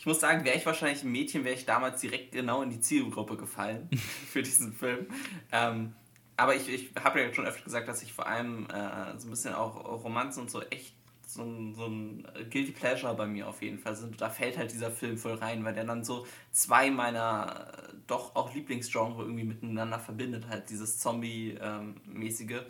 [0.00, 2.80] ich muss sagen, wäre ich wahrscheinlich ein Mädchen, wäre ich damals direkt genau in die
[2.80, 3.86] Zielgruppe gefallen
[4.32, 5.06] für diesen Film.
[5.52, 5.92] Ähm,
[6.38, 9.30] aber ich, ich habe ja schon öfter gesagt, dass ich vor allem äh, so ein
[9.30, 10.94] bisschen auch Romanzen und so echt
[11.26, 14.18] so ein, so ein Guilty Pleasure bei mir auf jeden Fall sind.
[14.22, 18.34] Da fällt halt dieser Film voll rein, weil der dann so zwei meiner äh, doch
[18.34, 20.48] auch Lieblingsgenre irgendwie miteinander verbindet.
[20.48, 22.50] Halt dieses Zombie-mäßige.
[22.52, 22.64] Ähm,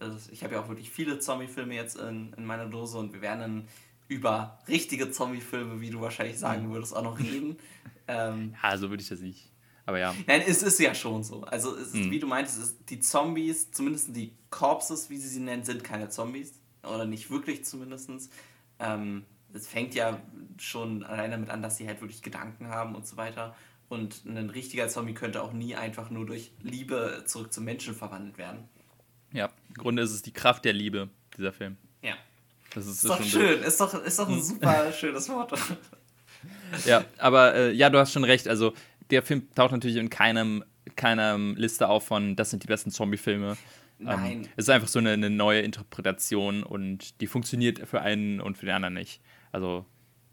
[0.00, 3.20] also ich habe ja auch wirklich viele Zombie-Filme jetzt in, in meiner Dose und wir
[3.20, 3.68] werden in
[4.12, 7.56] über richtige Zombie-Filme, wie du wahrscheinlich sagen würdest, auch noch reden.
[8.08, 9.50] ähm, ja, so würde ich das nicht.
[9.84, 10.14] Aber ja.
[10.26, 11.42] Nein, es ist ja schon so.
[11.42, 12.10] Also, es ist, mhm.
[12.10, 16.08] wie du meintest, ist, die Zombies, zumindest die Corpses, wie sie sie nennen, sind keine
[16.08, 16.60] Zombies.
[16.82, 18.10] Oder nicht wirklich zumindest.
[18.78, 20.20] Ähm, es fängt ja
[20.58, 23.54] schon allein damit an, dass sie halt wirklich Gedanken haben und so weiter.
[23.88, 28.38] Und ein richtiger Zombie könnte auch nie einfach nur durch Liebe zurück zum Menschen verwandelt
[28.38, 28.68] werden.
[29.32, 31.76] Ja, im Grunde ist es die Kraft der Liebe, dieser Film.
[32.74, 35.52] Das ist, ist doch schön, ist doch, ist doch ein super schönes Wort.
[36.86, 38.48] ja, aber äh, ja, du hast schon recht.
[38.48, 38.72] Also,
[39.10, 40.64] der Film taucht natürlich in keinem,
[40.96, 43.56] keiner Liste auf von, das sind die besten Zombie-Filme.
[44.00, 44.32] Ähm, Nein.
[44.32, 48.58] Ähm, es ist einfach so eine, eine, neue Interpretation und die funktioniert für einen und
[48.58, 49.20] für den anderen nicht.
[49.52, 49.84] Also,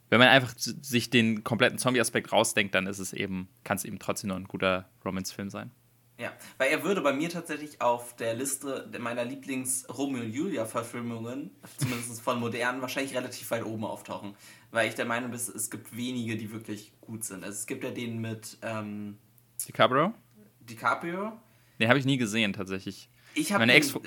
[0.10, 4.00] wenn man einfach sich den kompletten Zombie-Aspekt rausdenkt, dann ist es eben, kann es eben
[4.00, 5.72] trotzdem noch ein guter Romance-Film sein.
[6.20, 12.22] Ja, weil er würde bei mir tatsächlich auf der Liste meiner Lieblings-Romeo und Julia-Verfilmungen, zumindest
[12.22, 14.36] von modernen, wahrscheinlich relativ weit oben auftauchen.
[14.72, 17.46] Weil ich der Meinung bin, es gibt wenige, die wirklich gut sind.
[17.46, 19.18] Also es gibt ja den mit ähm,
[19.66, 20.14] DiCaprio?
[20.60, 21.40] DiCaprio?
[21.80, 23.10] Den habe ich nie gesehen, tatsächlich.
[23.34, 23.98] Ich habe Ex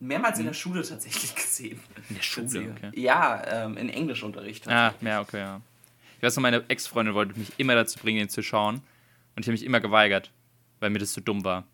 [0.00, 1.78] mehrmals in der Schule tatsächlich gesehen.
[2.08, 2.90] In der Schule, okay.
[3.00, 4.66] Ja, ähm, in Englischunterricht.
[4.66, 5.60] Ah, ja, okay, ja.
[6.16, 8.82] Ich weiß noch, meine Ex-Freundin wollte mich immer dazu bringen, ihn zu schauen.
[9.36, 10.32] Und ich habe mich immer geweigert
[10.80, 11.66] weil mir das zu dumm war.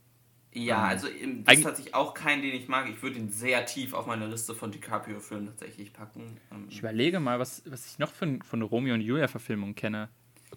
[0.54, 1.08] Ja, ähm, also
[1.44, 2.88] das ist tatsächlich auch kein, den ich mag.
[2.88, 6.36] Ich würde ihn sehr tief auf meine Liste von DiCaprio-Filmen tatsächlich packen.
[6.50, 10.08] Ähm, ich überlege mal, was, was ich noch von, von Romeo und Julia-Verfilmungen kenne.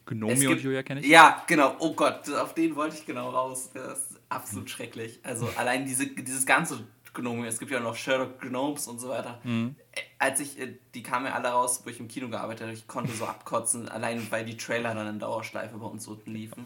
[0.06, 1.08] Gnomeo und Julia kenne ich.
[1.08, 1.76] Ja, genau.
[1.80, 3.72] Oh Gott, auf den wollte ich genau raus.
[3.74, 5.20] Das ist absolut schrecklich.
[5.24, 9.40] Also allein diese, dieses ganze Gnome, es gibt ja noch Sherlock Gnomes und so weiter.
[9.46, 9.76] Mhm.
[10.20, 12.88] Als ich, äh, die kamen ja alle raus, wo ich im Kino gearbeitet habe, ich
[12.88, 16.66] konnte so abkotzen, allein weil die Trailer dann in Dauerschleife bei uns unten liefen.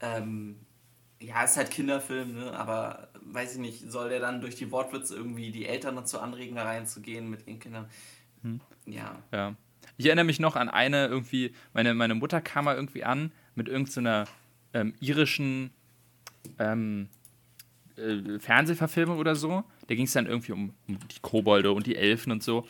[0.00, 0.60] Ähm,
[1.22, 2.52] ja, ist halt Kinderfilm, ne?
[2.52, 6.56] aber weiß ich nicht, soll der dann durch die Wortwitze irgendwie die Eltern dazu anregen,
[6.56, 7.88] da reinzugehen mit den Kindern?
[8.42, 8.60] Hm.
[8.86, 9.16] Ja.
[9.32, 9.54] Ja.
[9.96, 13.68] Ich erinnere mich noch an eine irgendwie, meine, meine Mutter kam mal irgendwie an mit
[13.68, 14.32] irgendeiner so
[14.74, 15.70] ähm, irischen
[16.58, 17.08] ähm,
[17.96, 19.64] äh, Fernsehverfilmung oder so.
[19.86, 22.66] Da ging es dann irgendwie um, um, die Kobolde und die Elfen und so.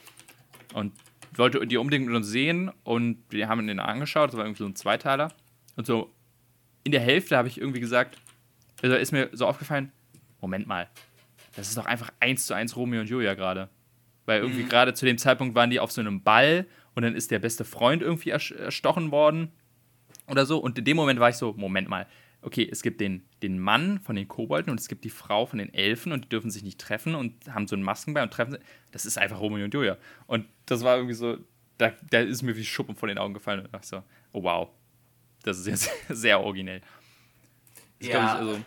[0.74, 0.92] Und
[1.34, 5.32] wollte die unbedingt sehen und wir haben den angeschaut, das war irgendwie so ein Zweiteiler.
[5.76, 6.11] Und so
[6.84, 8.18] in der Hälfte habe ich irgendwie gesagt,
[8.83, 9.93] also ist mir so aufgefallen,
[10.41, 10.89] Moment mal,
[11.57, 13.68] das ist doch einfach eins zu eins Romeo und Julia gerade.
[14.26, 14.68] Weil irgendwie mhm.
[14.68, 17.64] gerade zu dem Zeitpunkt waren die auf so einem Ball und dann ist der beste
[17.64, 19.51] Freund irgendwie erstochen worden
[20.28, 20.59] oder so.
[20.59, 22.07] Und in dem Moment war ich so, Moment mal,
[22.43, 25.59] okay, es gibt den, den Mann von den Kobolden und es gibt die Frau von
[25.59, 28.33] den Elfen und die dürfen sich nicht treffen und haben so einen Masken bei und
[28.33, 28.61] treffen sich.
[28.91, 29.97] Das ist einfach Romeo und Julia.
[30.26, 31.39] Und das war irgendwie so,
[31.78, 34.03] da, da ist mir wie Schuppen vor den Augen gefallen und ich dachte so,
[34.33, 34.68] oh wow,
[35.45, 36.80] das ist jetzt sehr originell.
[38.03, 38.24] Das ja.
[38.24, 38.61] Ich, also,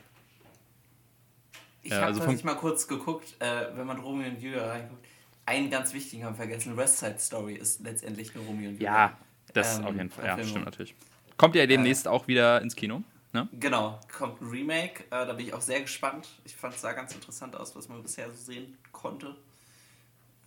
[1.84, 5.06] ich ja, habe also tatsächlich mal kurz geguckt, äh, wenn man Romeo und Julia reinguckt.
[5.46, 8.94] Einen ganz wichtigen haben wir vergessen: West Side Story ist letztendlich nur Romeo und Julia.
[8.94, 9.18] Ja,
[9.54, 10.26] das ähm, auf jeden Fall.
[10.26, 10.96] Ja, stimmt natürlich.
[11.38, 13.04] Kommt ja demnächst äh, auch wieder ins Kino.
[13.34, 13.50] Ne?
[13.60, 15.04] Genau, kommt ein Remake.
[15.12, 16.28] Äh, da bin ich auch sehr gespannt.
[16.46, 19.36] Ich fand es sah ganz interessant aus, was man bisher so sehen konnte.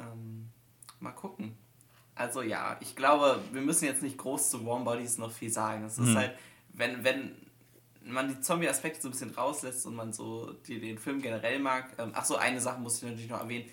[0.00, 0.48] Ähm,
[0.98, 1.56] mal gucken.
[2.14, 5.84] Also ja, ich glaube, wir müssen jetzt nicht groß zu Warm Bodies noch viel sagen.
[5.84, 6.16] Es ist hm.
[6.16, 6.32] halt,
[6.72, 7.36] wenn, wenn
[8.12, 11.92] man die Zombie-Aspekte so ein bisschen rauslässt und man so die, den Film generell mag.
[11.98, 13.68] Ähm, ach so, eine Sache muss ich natürlich noch erwähnen.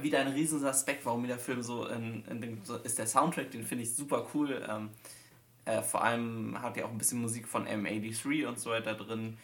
[0.00, 3.06] Wieder ein riesen Aspekt, warum mir der Film so, in, in den, so ist der
[3.06, 4.64] Soundtrack, den finde ich super cool.
[4.68, 4.90] Ähm,
[5.64, 9.38] äh, vor allem hat er auch ein bisschen Musik von M83 und so weiter drin.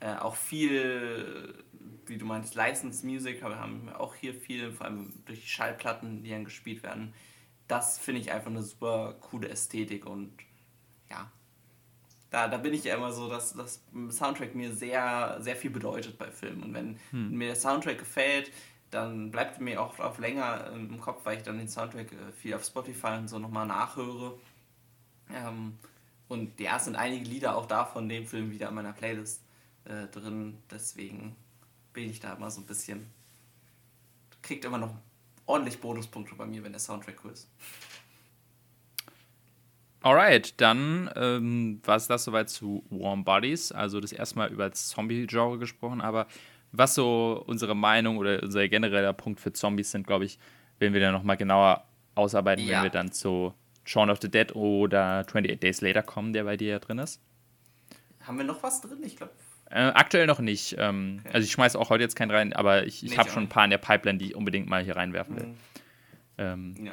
[0.00, 1.64] Äh, auch viel,
[2.06, 5.48] wie du meinst, License Music, aber wir haben auch hier viel, vor allem durch die
[5.48, 7.14] Schallplatten, die dann gespielt werden.
[7.66, 10.32] Das finde ich einfach eine super coole Ästhetik und
[11.10, 11.30] ja,
[12.30, 16.18] da, da bin ich ja immer so, dass das Soundtrack mir sehr, sehr viel bedeutet
[16.18, 16.62] bei Filmen.
[16.62, 17.36] Und wenn hm.
[17.36, 18.50] mir der Soundtrack gefällt,
[18.90, 22.54] dann bleibt mir auch auf länger im Kopf, weil ich dann den Soundtrack äh, viel
[22.54, 24.38] auf Spotify und so nochmal nachhöre.
[25.32, 25.78] Ähm,
[26.28, 29.42] und ja, es sind einige Lieder auch da von dem Film wieder in meiner Playlist
[29.84, 30.58] äh, drin.
[30.70, 31.36] Deswegen
[31.92, 33.10] bin ich da immer so ein bisschen.
[34.42, 34.94] Kriegt immer noch
[35.46, 37.48] ordentlich Bonuspunkte bei mir, wenn der Soundtrack cool ist.
[40.06, 43.72] Alright, dann ähm, war es das soweit zu Warm Bodies.
[43.72, 46.28] Also das erste Mal über das Zombie-Genre gesprochen, aber
[46.70, 50.38] was so unsere Meinung oder unser genereller Punkt für Zombies sind, glaube ich,
[50.78, 52.76] werden wir dann nochmal genauer ausarbeiten, ja.
[52.76, 53.52] wenn wir dann zu
[53.84, 57.20] Shaun of the Dead oder 28 Days Later kommen, der bei dir ja drin ist.
[58.20, 58.98] Haben wir noch was drin?
[59.04, 59.32] Ich glaube.
[59.70, 60.76] Äh, aktuell noch nicht.
[60.78, 61.34] Ähm, okay.
[61.34, 63.64] Also ich schmeiße auch heute jetzt keinen rein, aber ich, ich habe schon ein paar
[63.64, 65.46] in der Pipeline, die ich unbedingt mal hier reinwerfen will.
[65.46, 65.56] Mhm.
[66.38, 66.92] Ähm, ja,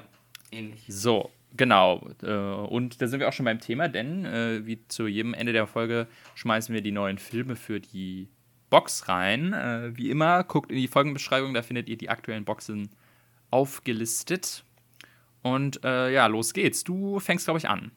[0.51, 0.83] ähnlich.
[0.87, 5.07] So, Genau, äh, und da sind wir auch schon beim Thema, denn äh, wie zu
[5.07, 8.27] jedem Ende der Folge schmeißen wir die neuen Filme für die
[8.69, 9.53] Box rein.
[9.53, 12.89] Äh, wie immer, guckt in die Folgenbeschreibung, da findet ihr die aktuellen Boxen
[13.51, 14.63] aufgelistet.
[15.43, 16.85] Und ja, los geht's.
[16.85, 17.91] Du fängst, glaube ich, an.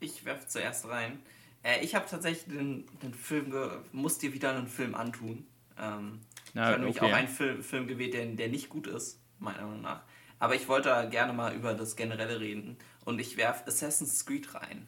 [0.00, 1.20] Ich werfe zuerst rein.
[1.62, 3.52] Äh, ich habe tatsächlich den, den Film,
[3.92, 5.46] muss dir wieder einen Film antun.
[5.78, 6.20] Ähm,
[6.54, 6.80] Na, ich habe okay.
[6.80, 10.02] nämlich auch einen Film, Film gewählt, der, der nicht gut ist, meiner Meinung nach.
[10.40, 12.76] Aber ich wollte gerne mal über das Generelle reden.
[13.04, 14.86] Und ich werfe Assassin's Creed rein.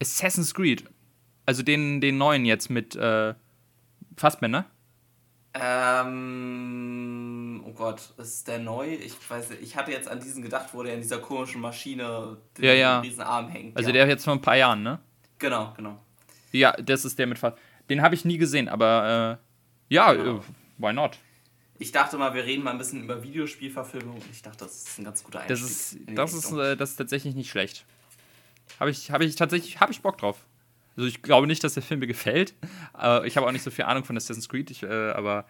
[0.00, 0.84] Assassin's Creed?
[1.44, 3.34] Also den, den neuen jetzt mit äh,
[4.16, 4.64] Fassbender?
[5.54, 6.82] Ähm,
[7.66, 8.94] oh Gott, ist der neu?
[8.94, 12.38] Ich weiß nicht, ich hatte jetzt an diesen gedacht, wo der in dieser komischen Maschine
[12.56, 13.00] den ja, ja.
[13.00, 13.76] riesen Arm hängt.
[13.76, 13.92] Also ja.
[13.92, 14.98] der jetzt vor ein paar Jahren, ne?
[15.38, 15.98] Genau, genau.
[16.52, 17.52] Ja, das ist der mit Fass.
[17.90, 19.38] Den habe ich nie gesehen, aber
[19.90, 20.38] äh, ja, genau.
[20.38, 20.40] äh,
[20.78, 21.18] why not?
[21.82, 24.98] Ich dachte mal, wir reden mal ein bisschen über Videospielverfilmung und ich dachte, das ist
[25.00, 25.58] ein ganz guter Einstieg.
[25.58, 27.84] Das ist, das ist, äh, das ist tatsächlich nicht schlecht.
[28.78, 30.46] Habe ich, hab ich tatsächlich hab ich Bock drauf.
[30.96, 32.54] Also ich glaube nicht, dass der Film mir gefällt.
[32.96, 35.44] Äh, ich habe auch nicht so viel Ahnung von Assassin's Creed, ich, äh, aber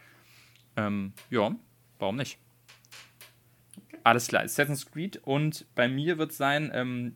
[0.79, 1.55] ähm, ja,
[1.99, 2.39] warum nicht?
[3.77, 3.99] Okay.
[4.03, 7.15] Alles klar, Assassin's Creed und bei mir wird es sein, ähm,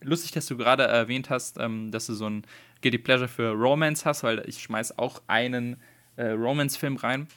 [0.00, 2.44] lustig, dass du gerade erwähnt hast, ähm, dass du so ein
[2.82, 5.76] Guilty Pleasure für Romance hast, weil ich schmeiß auch einen
[6.16, 7.28] äh, Romance-Film rein.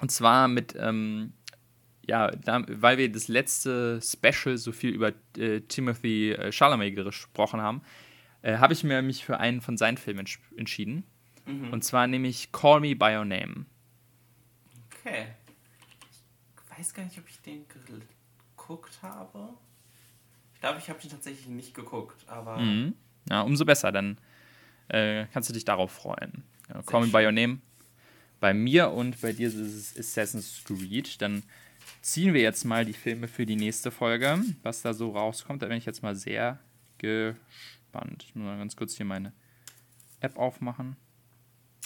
[0.00, 1.32] Und zwar mit, ähm,
[2.06, 7.60] ja, da, weil wir das letzte Special so viel über äh, Timothy äh, Chalamet gesprochen
[7.60, 7.82] haben,
[8.42, 10.26] äh, habe ich mir mich für einen von seinen Filmen
[10.56, 11.04] entschieden.
[11.46, 11.72] Mhm.
[11.72, 13.66] Und zwar nämlich Call Me By Your Name.
[14.92, 15.26] Okay.
[16.72, 19.50] Ich weiß gar nicht, ob ich den geguckt habe.
[20.54, 22.58] Ich glaube, ich habe den tatsächlich nicht geguckt, aber.
[22.58, 22.94] Mhm.
[23.28, 24.18] Ja, umso besser, dann
[24.88, 26.44] äh, kannst du dich darauf freuen.
[26.68, 27.58] Ja, Call Me By Your Name.
[28.40, 31.20] Bei mir und bei dir ist es Assassin's Creed.
[31.22, 31.42] Dann
[32.02, 35.62] ziehen wir jetzt mal die Filme für die nächste Folge, was da so rauskommt.
[35.62, 36.58] Da bin ich jetzt mal sehr
[36.98, 38.24] gespannt.
[38.24, 39.32] Ich muss mal ganz kurz hier meine
[40.20, 40.96] App aufmachen.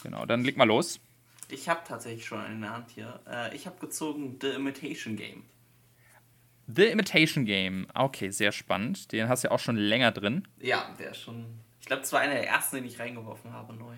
[0.02, 1.00] Genau, dann leg mal los.
[1.48, 3.20] Ich habe tatsächlich schon eine in der Hand hier.
[3.28, 5.44] Äh, ich habe gezogen The Imitation Game.
[6.66, 7.88] The Imitation Game.
[7.94, 9.12] Okay, sehr spannend.
[9.12, 10.46] Den hast du ja auch schon länger drin.
[10.60, 11.46] Ja, der ist schon.
[11.80, 13.94] Ich glaube, das war einer der ersten, den ich reingeworfen habe, neu.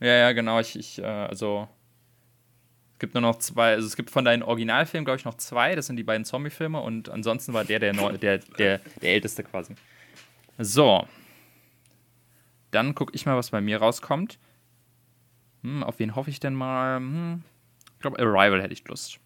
[0.00, 0.60] Ja, ja, genau.
[0.60, 1.68] Ich, ich äh, also.
[2.96, 5.74] Es gibt nur noch zwei, also es gibt von deinen Originalfilmen, glaube ich, noch zwei.
[5.74, 9.44] Das sind die beiden Zombie-Filme und ansonsten war der der, der, der, der, der älteste
[9.44, 9.74] quasi.
[10.56, 11.06] So.
[12.70, 14.38] Dann gucke ich mal, was bei mir rauskommt.
[15.62, 16.96] Hm, auf wen hoffe ich denn mal?
[16.96, 17.42] Hm,
[17.92, 19.18] ich glaube, Arrival hätte ich Lust.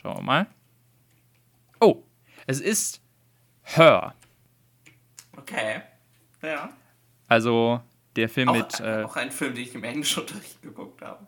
[0.00, 0.46] Schauen wir mal.
[1.80, 2.04] Oh,
[2.46, 3.02] es ist
[3.64, 4.14] Her.
[5.36, 5.82] Okay.
[6.40, 6.72] Ja.
[7.26, 7.80] Also
[8.14, 8.78] der Film auch, mit.
[8.78, 11.26] Äh, auch ein Film, den ich im Englischunterricht geguckt habe.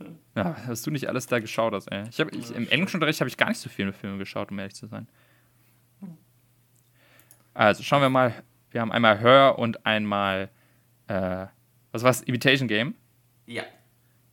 [0.36, 2.04] Ja, hast du nicht alles da geschaut hast, ey.
[2.08, 4.74] Ich hab, ich, Im Englischunterricht habe ich gar nicht so viele Filme geschaut, um ehrlich
[4.74, 5.08] zu sein.
[7.52, 8.32] Also, schauen wir mal.
[8.70, 10.48] Wir haben einmal Her und einmal,
[11.08, 11.46] äh,
[11.92, 12.22] was war's?
[12.22, 12.94] Imitation Game?
[13.46, 13.64] Ja.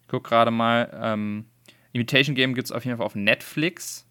[0.02, 0.90] Ich guck gerade mal.
[0.94, 1.48] Ähm,
[1.94, 4.08] Imitation Game gibt es auf jeden Fall auf Netflix.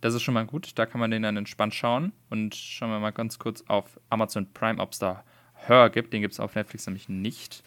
[0.00, 0.78] Das ist schon mal gut.
[0.78, 2.12] Da kann man den dann entspannt schauen.
[2.30, 6.12] Und schauen wir mal ganz kurz auf Amazon Prime, ob es da Her gibt.
[6.12, 7.64] Den gibt es auf Netflix nämlich nicht.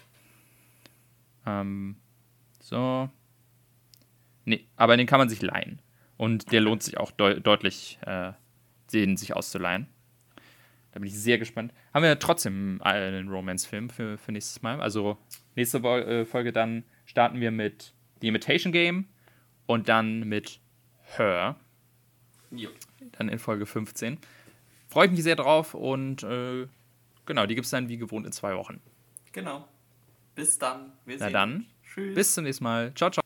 [1.46, 1.96] Ähm,
[2.68, 3.08] so.
[4.44, 5.80] Nee, aber den kann man sich leihen.
[6.16, 8.32] Und der lohnt sich auch de deutlich, äh,
[8.92, 9.86] den sich auszuleihen.
[10.92, 11.72] Da bin ich sehr gespannt.
[11.94, 14.80] Haben wir trotzdem einen Romance-Film für, für nächstes Mal.
[14.80, 15.18] Also
[15.54, 19.06] nächste äh, Folge dann starten wir mit The Imitation Game
[19.66, 20.60] und dann mit
[21.16, 21.56] Her.
[22.50, 22.70] Jo.
[23.12, 24.18] Dann in Folge 15.
[24.88, 26.66] Freue ich mich sehr drauf und äh,
[27.26, 28.80] genau, die gibt es dann wie gewohnt in zwei Wochen.
[29.32, 29.68] Genau.
[30.34, 30.92] Bis dann.
[31.04, 31.66] Wir Na dann,
[31.98, 32.14] Tschüss.
[32.14, 32.92] bis zum nächsten Mal.
[32.94, 33.16] Ciao, ciao.